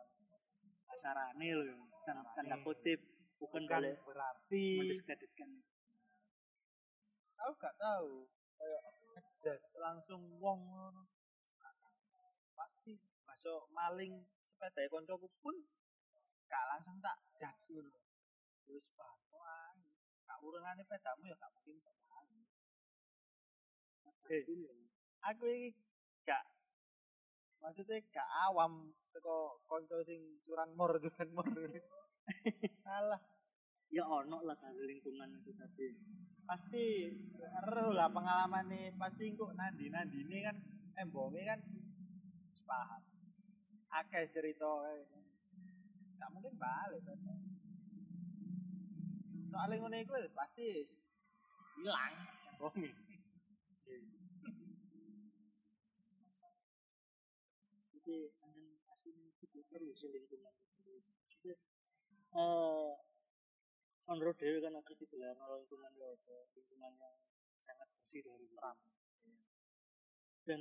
kasarane 0.89 1.49
loh 1.53 1.89
tanda, 2.07 2.57
kutip. 2.65 3.01
Bukan 3.39 3.71
kan 3.71 3.87
berarti. 4.03 4.83
mendiskreditkan 4.83 5.63
aku 7.39 7.55
gak 7.55 7.77
tahu? 7.79 8.27
Kayak 8.59 9.63
langsung 9.79 10.23
wong 10.43 10.59
tahu. 11.63 11.87
pasti 12.59 12.99
masuk 13.23 13.71
maling 13.71 14.27
sepeda 14.51 14.91
koncoku 14.91 15.31
pun 15.39 15.55
gak 16.51 16.65
langsung 16.67 16.99
tak 16.99 17.15
judge 17.39 17.79
ngono. 17.79 17.95
Terus 18.67 18.91
gak 18.99 19.15
urungane 20.43 20.83
pedamu 20.87 21.25
ya 21.27 21.37
gak 21.37 21.53
mungkin 21.55 21.79
iso 21.79 21.91
maling 22.09 22.43
Eh. 24.29 24.45
Aku 25.25 25.49
iki 25.49 25.73
gak 26.29 26.45
maksudnya 27.65 27.97
gak 28.13 28.29
awam 28.45 28.93
teko 29.09 29.65
konco 29.65 30.05
sing 30.05 30.21
curanmor 30.45 31.01
curanmor 31.01 31.49
alah. 32.93 33.21
Ya 33.89 34.05
ono 34.05 34.45
lah 34.45 34.53
dari 34.61 34.85
lingkungan 34.85 35.33
itu 35.33 35.57
tadi. 35.57 35.89
Pasti 36.45 37.09
ero 37.41 37.97
lah 37.97 38.13
pengalaman 38.13 38.69
nih 38.69 38.93
pasti 39.01 39.33
kok 39.33 39.57
nandi 39.57 39.89
ini 39.89 40.45
kan 40.45 40.57
embonge 41.01 41.41
kan 41.49 41.61
paham 42.69 43.01
akeh 43.89 44.29
cerita 44.29 44.69
kayak 44.85 45.09
gak 46.21 46.31
mungkin 46.37 46.53
balik 46.61 47.01
kan 47.01 47.17
soalnya 49.49 49.75
ngono 49.81 49.97
iku 49.97 50.15
pasti 50.37 50.85
hilang. 51.81 52.15
Embonge 52.53 52.91
jadi 58.09 58.33
anjing 58.41 58.81
aslinya 58.89 59.29
itu 59.37 59.61
terus 59.69 60.01
sih 60.01 60.09
lingkungan 60.09 60.55
itu 60.81 60.97
maksudnya 60.97 61.57
eh 62.33 62.93
menurut 64.09 64.37
dewi 64.41 64.65
kan 64.65 64.73
aku 64.81 64.97
digelar 64.97 65.37
lingkungan 65.37 65.93
ya 65.93 66.09
lingkungan 66.57 66.93
yang 66.97 67.15
sangat 67.69 67.89
bersih 68.01 68.25
dari 68.25 68.49
perang 68.57 68.81
dan 70.49 70.61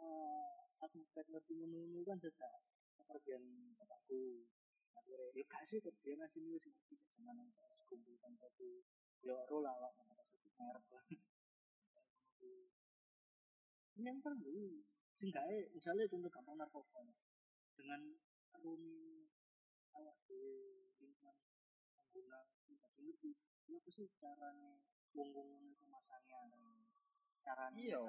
eh 0.00 0.56
aku 0.80 1.04
kayak 1.12 1.28
ngerti 1.28 1.60
kan 2.08 2.16
sejak 2.16 2.52
kepergian 2.96 3.44
bapakku 3.76 4.48
ya 5.08 5.42
gak 5.46 5.64
sih 5.64 5.78
kepergian 5.80 6.20
asli 6.24 6.40
ini 6.44 6.58
sih 6.60 6.70
ngerti 6.72 6.94
zaman 7.16 7.36
yang 7.40 7.50
saya 7.54 7.70
sekumpulkan 7.72 8.32
satu 8.36 8.84
ya 9.24 9.36
roh 9.48 9.60
lah 9.60 9.76
awak 9.76 9.92
nggak 10.00 10.24
sebut 10.26 10.52
merek 10.56 10.86
lah. 10.92 11.04
Yang 14.00 14.18
perlu 14.24 14.80
sehingga 15.16 15.44
misalnya 15.76 16.08
contoh 16.08 16.30
gampang 16.32 16.56
narkoba 16.56 17.04
dengan 17.76 18.00
rumi 18.64 19.28
awak 19.92 20.16
di 20.24 20.40
lingkungan 20.96 21.36
pengguna 22.08 22.40
kita 22.64 22.72
ngerti 22.80 23.32
ini 23.68 23.76
apa 23.76 23.88
sih 23.92 24.08
caranya 24.16 24.80
wong-wong 25.12 25.68
itu 25.68 25.84
caranya 27.44 27.76
Iya. 27.80 28.00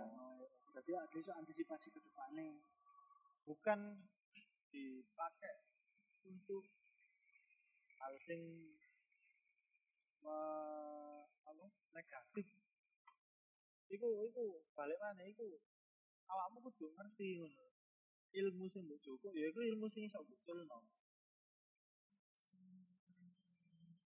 berarti 0.71 0.91
ada 0.95 1.15
iso 1.17 1.31
antisipasi 1.35 1.87
ke 1.91 1.99
depannya. 1.99 2.61
Bukan 3.47 3.79
dipakai 4.71 5.55
untuk 6.27 6.63
hal 8.01 8.13
sing 8.17 8.41
me- 10.23 11.25
apa 11.49 11.65
negatif. 11.95 12.47
Iku 13.93 14.07
iku 14.27 14.43
balik 14.77 14.97
mana 15.03 15.23
iku. 15.29 15.47
Awakmu 16.31 16.57
kudu 16.65 16.85
ngerti 16.97 17.27
ngono. 17.39 17.65
Ilmu 18.31 18.63
sing 18.71 18.87
mbok 18.87 18.99
cukup 19.03 19.31
ya 19.35 19.45
iku 19.51 19.59
ilmu 19.59 19.85
sing 19.91 20.07
iso 20.07 20.23
buculno 20.23 20.79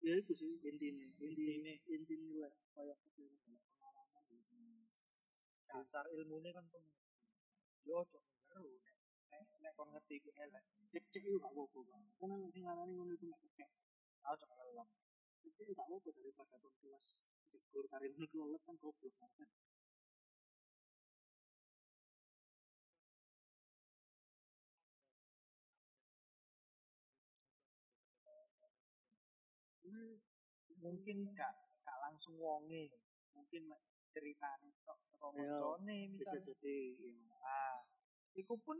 ya 0.04 0.20
itu 0.20 0.32
sih 0.36 0.60
intinya 0.68 1.04
intinya 1.24 1.32
Intine. 1.32 1.74
intinya 1.88 2.36
lah 2.44 2.54
kayak 2.76 2.98
gitu 3.08 3.24
pengalaman 3.80 4.24
dasar 5.68 6.06
ilmune 6.12 6.52
kan 6.52 6.66
pun 6.68 6.84
yo 7.88 8.04
ojo 8.04 8.20
ngeru 8.52 8.72
nek 8.84 8.96
nek 9.32 9.42
nek 9.64 9.72
kon 9.80 9.88
ngerti 9.96 10.20
iku 10.20 10.30
elek. 10.36 10.64
Cek 10.92 11.04
cek 11.12 11.24
itu 11.24 11.40
gak 11.40 11.52
apa-apa 11.56 11.80
karena 12.20 12.48
sing 12.52 12.64
ngarani 12.68 12.92
ngono 12.96 13.12
itu 13.16 13.26
gak 13.32 13.42
cek 13.56 13.70
ojo 14.32 14.46
ngelelok 14.48 14.90
cek 15.44 15.52
cek 15.58 15.68
gak 15.76 15.86
apa-apa 15.88 16.10
daripada 16.18 16.56
kon 16.64 16.74
kelas 16.82 17.08
jegur 17.52 17.86
kari 17.92 18.08
ngono 18.12 18.28
kelolet 18.32 18.62
kan 18.68 18.76
goblok 18.82 19.14
kan? 19.20 19.32
Mungkin 30.84 31.18
gak 31.36 31.54
gak 31.84 31.98
langsung 32.04 32.36
wonge. 32.40 32.92
Mungkin 33.36 33.72
ceritane 34.14 34.70
tok 34.86 35.00
teko 35.10 35.28
Iya, 35.34 35.58
koncone 35.58 35.98
bisa 36.14 36.38
misalnya. 36.38 36.46
jadi 36.54 36.78
ya 37.02 37.36
ah 37.42 37.78
iku 38.38 38.54
pun 38.62 38.78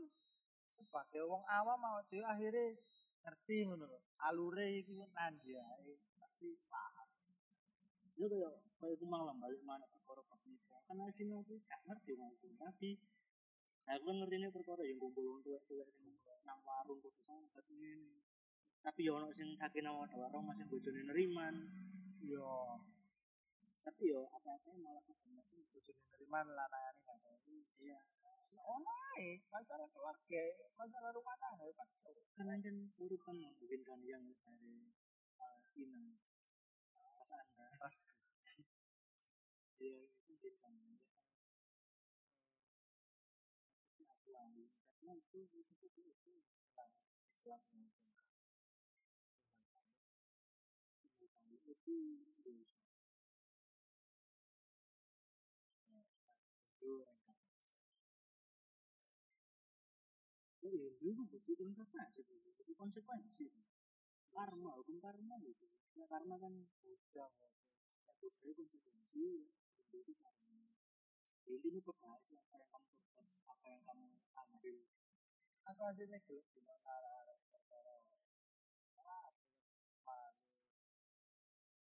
sebagai 0.78 1.26
wong 1.26 1.42
awam 1.48 1.80
awak 1.82 2.06
dhewe 2.06 2.22
akhirnya 2.22 2.78
ngerti 3.24 3.56
ngono 3.64 3.84
lho. 3.88 3.98
Alure 4.28 4.66
iki 4.80 5.00
nandi 5.16 5.56
ae 5.56 5.96
pasti 6.20 6.52
paham. 6.68 7.08
Ya 8.20 8.28
kayak 8.28 8.52
kayak 8.78 8.94
aku 9.00 9.06
malam 9.08 9.40
balik 9.40 9.64
mana 9.64 9.88
perkara 9.88 10.20
pernikahan 10.28 10.84
kan 10.84 11.00
aslinya 11.08 11.40
aku 11.40 11.56
gak 11.64 11.80
ngerti 11.88 12.12
waktu 12.14 12.46
tapi 12.60 12.90
aku 13.88 14.04
kan 14.06 14.16
ngerti 14.20 14.36
ini 14.38 14.48
perkara 14.52 14.82
yang 14.84 15.00
kumpul 15.00 15.24
wong 15.24 15.40
tuwek-tuwek 15.42 15.88
sing 15.96 16.14
nang 16.44 16.60
warung 16.60 17.00
kok 17.00 17.16
sambat 17.24 17.64
ngene. 17.72 18.20
Tapi 18.84 19.08
ya 19.08 19.16
ono 19.16 19.32
sing 19.32 19.56
sakinah 19.56 19.96
wadah 19.96 20.18
warung 20.28 20.44
masih 20.44 20.68
bojone 20.68 21.00
neriman. 21.08 21.56
Yo. 22.20 22.80
Tapi 23.80 24.12
yo 24.12 24.28
apa-apa 24.28 24.70
malah 24.76 25.00
kebanyakan 25.08 25.64
bojone 25.72 26.04
neriman 26.12 26.46
lanangane 26.52 27.00
gak 27.24 27.36
iya. 27.80 27.98
Ono 28.64 28.92
ae 29.16 29.40
masalah 29.48 29.88
keluarga 29.92 30.42
masalah 30.76 31.10
rumah 31.12 31.36
tangga 31.40 31.64
pasti 31.76 31.96
kan 32.62 32.76
urip 33.02 33.18
kan 33.26 33.34
mungkin 33.34 33.80
kan 33.82 33.98
yang 34.06 34.22
dari 34.46 34.92
uh, 35.42 35.58
Cina. 35.74 36.14
Pas 36.94 37.30
anda. 37.34 37.66
Pas. 37.82 37.96
Dia 39.80 40.06
itu 40.06 40.20
mungkin 40.28 40.54
kan. 40.62 40.74
Dia 43.98 44.04
kan 44.06 44.18
tapi 44.22 44.30
aku 44.38 44.70
karena 45.02 45.12
itu 45.18 45.38
itu 45.50 45.74
itu 45.82 46.00
Islam 46.06 46.90
itu 51.74 51.94
itu 52.38 52.83
itu 61.04 61.22
butuh 61.28 61.52
interpretasi, 61.60 62.24
butuh 62.24 62.76
konsekuensi. 62.80 63.52
Karma, 64.32 64.70
hukum 64.80 64.96
karma 65.04 65.36
gitu. 65.44 65.66
Ya 65.94 66.08
karma 66.08 66.40
kan 66.40 66.52
udah, 66.56 66.96
ya 67.12 67.26
udah 68.48 68.66
konsekuensi, 68.66 69.26
ya 69.92 69.96
itu 70.00 70.12
karma. 70.16 70.64
Intinya 71.44 71.80
berbahas 71.84 72.24
apa 72.24 72.56
yang 72.56 72.68
kamu 72.72 72.88
perbuat, 72.88 73.26
apa 73.52 73.64
yang 73.68 73.82
kamu 73.84 74.06
ambil. 74.34 74.76
aku 75.64 75.80
aslinya 75.88 76.20
gelap 76.28 76.44
di 76.52 76.60
mana 76.60 76.92
arah 76.92 77.40
perkara 77.48 77.96
ah 79.00 79.32
mani 80.04 80.52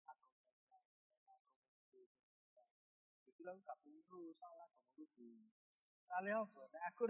aku 0.10 0.26
aku 0.74 1.98
itu 3.30 3.42
lah 3.46 3.54
perlu 3.62 4.34
salah 4.42 4.66
kamu 4.66 4.82
kudu 4.98 5.30
salah 6.10 6.42
apa 6.42 6.62
nek 6.74 6.84
aku 6.90 7.06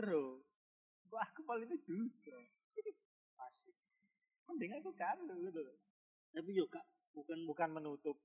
kok 1.08 1.22
aku 1.24 1.42
paling 1.48 1.70
itu 1.72 1.78
dosa? 1.88 2.36
Asik. 3.48 3.76
mending 4.48 4.72
aku 4.80 4.92
kan 4.96 5.20
gitu. 5.28 5.62
Tapi 6.32 6.50
yo 6.56 6.66
kak, 6.72 6.86
bukan 7.12 7.44
bukan 7.44 7.70
menutup 7.76 8.16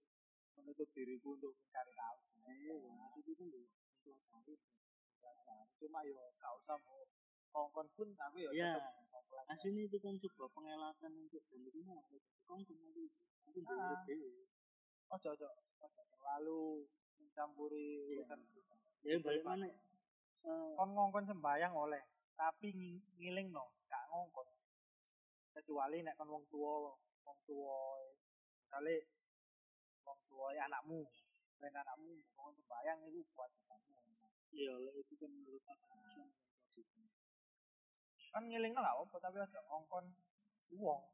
menutup 0.54 0.86
diriku 0.94 1.34
untuk 1.34 1.54
mencari 1.58 1.92
tahu. 1.98 2.18
Iya, 2.46 2.74
maksud 2.78 3.24
itu 3.26 3.44
mempelajari. 4.06 4.54
cuma 5.82 5.98
yo 6.06 6.14
gak 6.38 6.52
usah 6.62 6.78
mau 6.86 7.02
kongkon 7.50 7.86
pun 7.98 8.08
aku 8.14 8.36
yo 8.38 8.50
Ya. 8.54 8.78
Aslinya 9.50 9.90
itu 9.90 9.98
kan 9.98 10.14
sebuah 10.14 10.48
pengelatan 10.54 11.10
untuk 11.26 11.42
dan 11.50 11.60
itu 11.66 11.82
kongkong 11.82 12.62
nanti. 12.62 13.10
Aku 13.50 13.58
ojo 15.10 15.26
ojo 15.34 15.46
ojo. 15.48 15.48
Terlalu 15.90 16.86
mencampuri 17.18 18.06
Iya. 18.06 18.22
urusan 18.22 18.40
ya 19.02 19.16
balik 19.18 19.42
mana? 19.42 19.66
Eh, 19.66 20.70
kon 20.78 20.90
ngongkon 20.94 21.26
sembayang 21.26 21.74
oleh 21.74 22.02
tapi 22.38 22.68
ngi- 22.72 23.04
ngiling 23.20 23.48
no 23.52 23.64
gak 23.90 24.04
ngongkon. 24.10 24.48
Kecuali 25.52 26.00
nek 26.00 26.16
kon 26.18 26.28
wong 26.32 26.44
tua 26.52 26.96
wong 27.22 27.38
tua 27.46 27.76
misalnya 28.58 28.96
wong 30.02 30.18
tua 30.26 30.46
anakmu 30.56 31.00
dan 31.60 31.72
anakmu 31.76 32.18
ngongkon 32.34 32.54
sembayang 32.58 32.98
itu 33.06 33.20
kewajibanmu 33.36 33.94
ya 34.52 34.72
lah 34.76 34.92
itu 34.96 35.14
kan 35.16 35.30
menurut 35.32 35.60
Islam 35.60 35.78
kan 35.86 35.98
kewajiban 36.02 37.04
kan 38.32 38.42
ngiling 38.48 38.74
lah 38.76 38.96
apa 38.96 39.16
tapi 39.20 39.36
aja 39.40 39.60
ngongkon 39.68 40.04
uang 40.72 41.04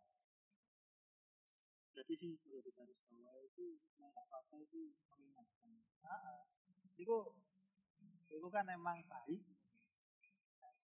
berarti 1.99 2.15
sih 2.15 2.39
perlu 2.39 2.63
digaris 2.63 3.03
bawah 3.11 3.43
itu 3.43 3.75
yang 3.99 4.15
tak 4.15 4.31
apa 4.31 4.55
itu 4.63 4.95
mengingatkan. 5.11 6.47
Itu 6.95 7.35
itu 8.31 8.49
kan 8.55 8.71
emang 8.71 9.03
baik 9.11 9.43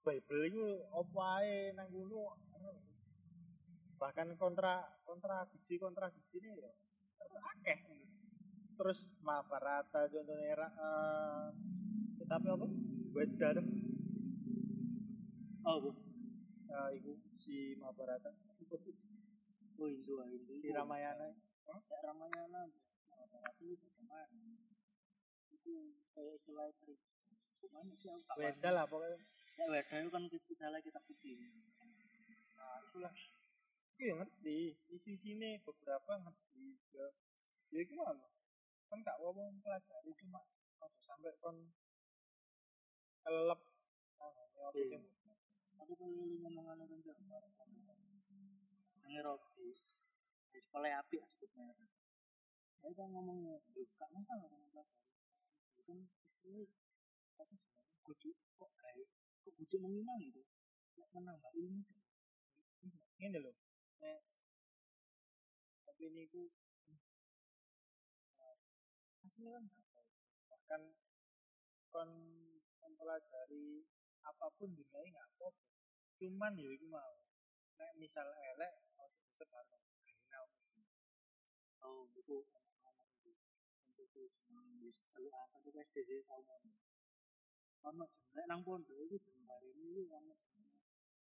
Bible 0.00 0.42
itu 0.48 0.64
apa 0.96 1.20
ae 1.44 1.76
nang 1.76 1.88
ero. 1.92 2.36
bahkan 4.00 4.32
kontra 4.40 4.80
kontradiksi 5.04 5.76
kontradiksi 5.76 6.40
ini 6.40 6.56
ya 6.56 6.72
akeh. 7.52 7.78
Terus 8.80 9.12
Mahabharata 9.20 10.08
contohnya 10.08 10.56
era 10.56 10.68
eh 10.72 11.44
tapi 12.24 12.48
apa? 12.48 12.64
Wedar 13.12 13.60
oh 15.68 15.76
bu 15.84 15.90
eh 16.72 16.88
iku 16.96 17.12
si 17.36 17.76
Mahabharata. 17.76 18.32
Apa 18.32 18.76
sih? 18.80 18.96
Oh 19.76 19.84
Hindu 19.84 20.16
ah 20.24 20.28
Hindu. 20.32 20.64
Si 20.64 20.72
Ramayana. 20.72 21.28
Ya 21.68 21.76
Ramayana. 22.00 22.72
Mahabharata 23.12 23.60
itu 23.60 23.76
bagaimana? 23.76 24.32
Itu 25.52 25.92
kayak 26.16 26.40
istilah 26.40 26.72
trik 26.80 26.96
beda 28.40 28.70
lah 28.72 28.84
pokoknya 28.88 29.20
ya 29.58 29.64
Weda 29.70 29.94
itu 30.02 30.10
kan 30.14 30.22
misalnya 30.30 30.80
kita 30.82 30.98
puji 31.06 31.30
nah 32.60 32.76
itulah. 32.86 33.14
Aku 33.96 34.00
ya 34.04 34.14
ngerti. 34.16 34.58
Isi 34.92 35.12
sini 35.16 35.58
beberapa 35.64 36.16
ngerti 36.20 36.78
ya 36.94 37.06
ya 37.70 37.80
itu 37.86 37.94
malu 37.94 38.26
kan 38.90 38.98
gak 39.06 39.18
ngomong 39.22 39.62
pelajari 39.62 40.10
cuma 40.18 40.42
kalau 40.82 40.90
sampai 40.98 41.30
kon 41.38 41.56
kelep 43.22 43.60
nah 44.18 44.30
ini 44.74 44.74
Iya. 44.74 44.98
aku 45.78 45.92
perlu 45.94 46.42
ngomong 46.42 46.66
anu 46.74 46.84
kan 46.90 46.98
gambar 47.02 47.42
ini 49.10 49.18
roti. 49.26 49.68
Di 50.50 50.58
sekolah 50.62 51.02
api 51.02 51.18
sebutnya. 51.18 51.74
Saya 52.82 52.92
kan 52.94 53.10
ngomongnya 53.10 53.58
"Loh, 53.74 53.86
gak 53.98 54.10
masalah 54.14 54.46
kan 54.50 54.62
pelajari 54.70 55.02
itu 55.74 55.82
kan 55.86 55.98
istilahnya 56.30 56.66
apa 57.34 57.42
sih 57.50 57.58
kudu 58.06 58.30
kok 58.58 58.70
kayak 58.78 59.06
kok 59.44 59.54
kudu 59.56 59.76
menginang 59.80 60.18
gitu 60.20 60.42
Nek 60.96 61.08
menambah 61.16 61.52
ilmu 61.56 61.80
kan 61.86 61.98
ini 63.20 63.38
loh 63.40 63.56
nek 64.00 64.20
tapi 65.84 66.02
ini 66.08 66.24
ku 66.32 66.48
eh, 68.40 68.56
hasilnya 69.24 69.60
kan 69.60 69.64
tahu 69.68 70.06
bahkan 70.48 70.82
kon 71.92 72.10
mempelajari 72.80 73.84
apa 74.24 74.46
pun 74.56 74.72
dunia 74.72 75.00
nggak 75.12 75.28
apa 75.36 75.48
cuman 76.20 76.52
ya 76.56 76.68
itu 76.72 76.86
mau 76.88 77.24
nek 77.76 77.92
misal 77.96 78.28
elek 78.28 78.72
harus 78.96 79.16
disebar 79.24 79.64
oh 81.80 82.04
itu 82.12 82.36
anak-anak 82.52 83.08
itu 83.24 83.32
untuk 83.88 84.28
senang 84.28 84.68
di 84.78 84.92
teluk 85.16 85.32
apa 85.32 85.56
tuh 85.64 85.72
SD 85.72 85.96
sih 86.04 86.20
tau 86.28 86.44
mau 86.44 86.60
ono 87.80 88.04
jeneng 88.12 88.46
nang 88.46 88.60
pondok 88.60 88.96
hari 89.48 89.68
ini 89.72 89.86
itu 89.96 90.02
ono 90.12 90.34
jeneng 90.36 90.68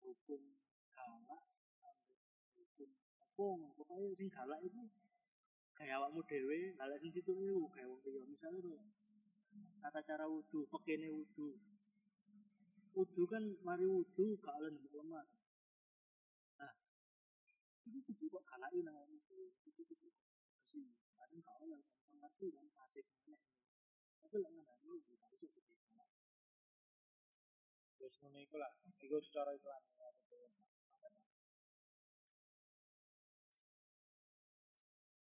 hukum 0.00 0.42
galak 0.96 1.44
hukum 2.56 2.90
apa 3.20 3.72
pokoknya 3.76 4.16
sing 4.16 4.28
galak 4.32 4.60
itu 4.64 4.80
kayak 5.76 6.00
awakmu 6.00 6.20
dhewe 6.24 6.72
galak 6.76 6.96
sing 7.00 7.12
situ 7.12 7.32
itu 7.32 7.56
kayak 7.72 7.88
wong 7.88 8.00
liya. 8.04 8.24
Misalnya 8.28 8.60
tuh 8.64 8.80
tata 9.80 10.00
cara 10.04 10.24
wudu 10.28 10.68
fakene 10.68 11.08
wudu. 11.08 11.56
Wudu 12.96 13.22
kan 13.24 13.44
mari 13.64 13.86
wudu 13.88 14.36
gak 14.44 14.56
oleh 14.60 14.70
nembak 14.72 14.92
lemah. 14.96 15.24
Nah 16.60 16.72
itu 17.88 17.98
kudu 18.12 18.24
kok 18.28 18.44
galakin 18.48 18.84
nang 18.84 18.96
awakmu 18.96 19.16
itu 19.20 19.70
kudu 19.76 19.92
bersih 19.96 20.88
kadang 21.16 21.40
gak 21.44 21.56
oleh 21.64 21.80
ngerti 22.20 22.46
kan 22.52 22.66
asik 22.88 23.04
meneh 23.24 23.40
tapi 24.20 24.36
lek 24.36 24.52
gak 24.52 25.32
iso 25.40 25.69
kudu 28.00 28.08
galak 28.08 28.16
wis 28.16 28.16
ngono 28.24 28.38
iku 28.40 28.56
lah. 28.56 28.72
Iku 28.96 29.16
cara 29.28 29.52
Islam. 29.52 29.82
Ya 30.00 30.08
betul 30.08 30.48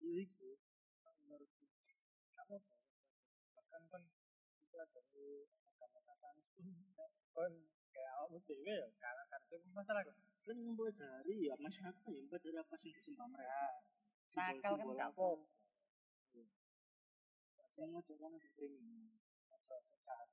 ya 0.08 0.24
iku 0.24 0.52
menurutku 1.24 1.64
apa-apa. 2.36 2.76
Bahkan 3.56 3.82
kan 3.92 4.04
kita 4.68 4.84
dari 4.92 5.48
agama 5.68 6.00
satanis 6.04 6.48
pun 6.56 6.68
kon 7.32 7.54
kayak 7.96 8.12
awakmu 8.20 8.40
dhewe 8.44 8.76
ya 8.76 8.88
karena 9.00 9.24
kan 9.32 9.40
itu 9.48 9.68
masalah 9.72 10.04
kok 10.04 10.16
kan 10.48 10.58
mempelajari 10.60 11.36
ya 11.48 11.56
masyarakat 11.60 12.04
ya? 12.04 12.20
Mempelajari 12.24 12.58
apa 12.60 12.76
sih 12.80 12.92
disembah 12.96 13.28
mereka? 13.28 13.84
Nakal 14.36 14.74
kan 14.80 14.88
gak 14.96 15.12
apa. 15.12 15.28
apa 17.48 17.64
saya 17.76 17.86
mau 17.92 18.02
coba 18.02 18.26
nanti 18.32 18.50
kriminal 18.56 19.12
jahat 20.08 20.30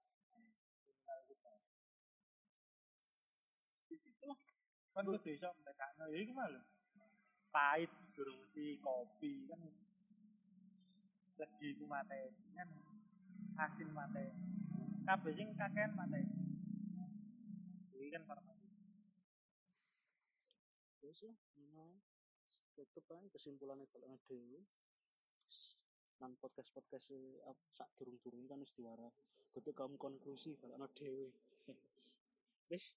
di 3.94 3.98
situ 4.02 4.24
lah 4.26 4.38
kan 4.94 5.06
kudu 5.06 5.30
iso 5.30 5.50
mendekakno. 5.54 6.10
Ya 6.10 6.18
iku 6.18 6.32
malu 6.34 6.60
pahit 7.54 7.90
durung 8.14 8.34
mesti 8.42 8.82
kopi 8.82 9.46
kan. 9.46 9.62
Legi 11.38 11.68
ku 11.78 11.86
mateni 11.86 12.50
kan. 12.58 12.68
Asin 13.54 13.94
mateni 13.94 14.54
kabeh 15.04 15.32
sing 15.36 15.52
kakean 15.52 15.92
mateni 15.92 16.32
iki 17.92 18.08
kan 18.08 18.24
farmasi 18.24 18.72
terus 20.98 21.20
lah 21.28 21.36
memang 21.60 21.92
tutup 22.72 23.04
aja 23.12 23.28
kesimpulannya 23.36 23.84
kalau 23.92 24.08
ada 24.08 24.40
nang 26.24 26.32
podcast 26.40 26.72
podcast 26.72 27.04
sak 27.76 27.88
durung 28.00 28.16
durung 28.24 28.48
kan 28.48 28.64
istiwara 28.64 29.12
betul 29.52 29.76
kamu 29.76 30.00
konklusi 30.00 30.56
kalau 30.56 30.80
ada 30.80 30.88
dewi 30.96 31.28
wis 32.72 32.96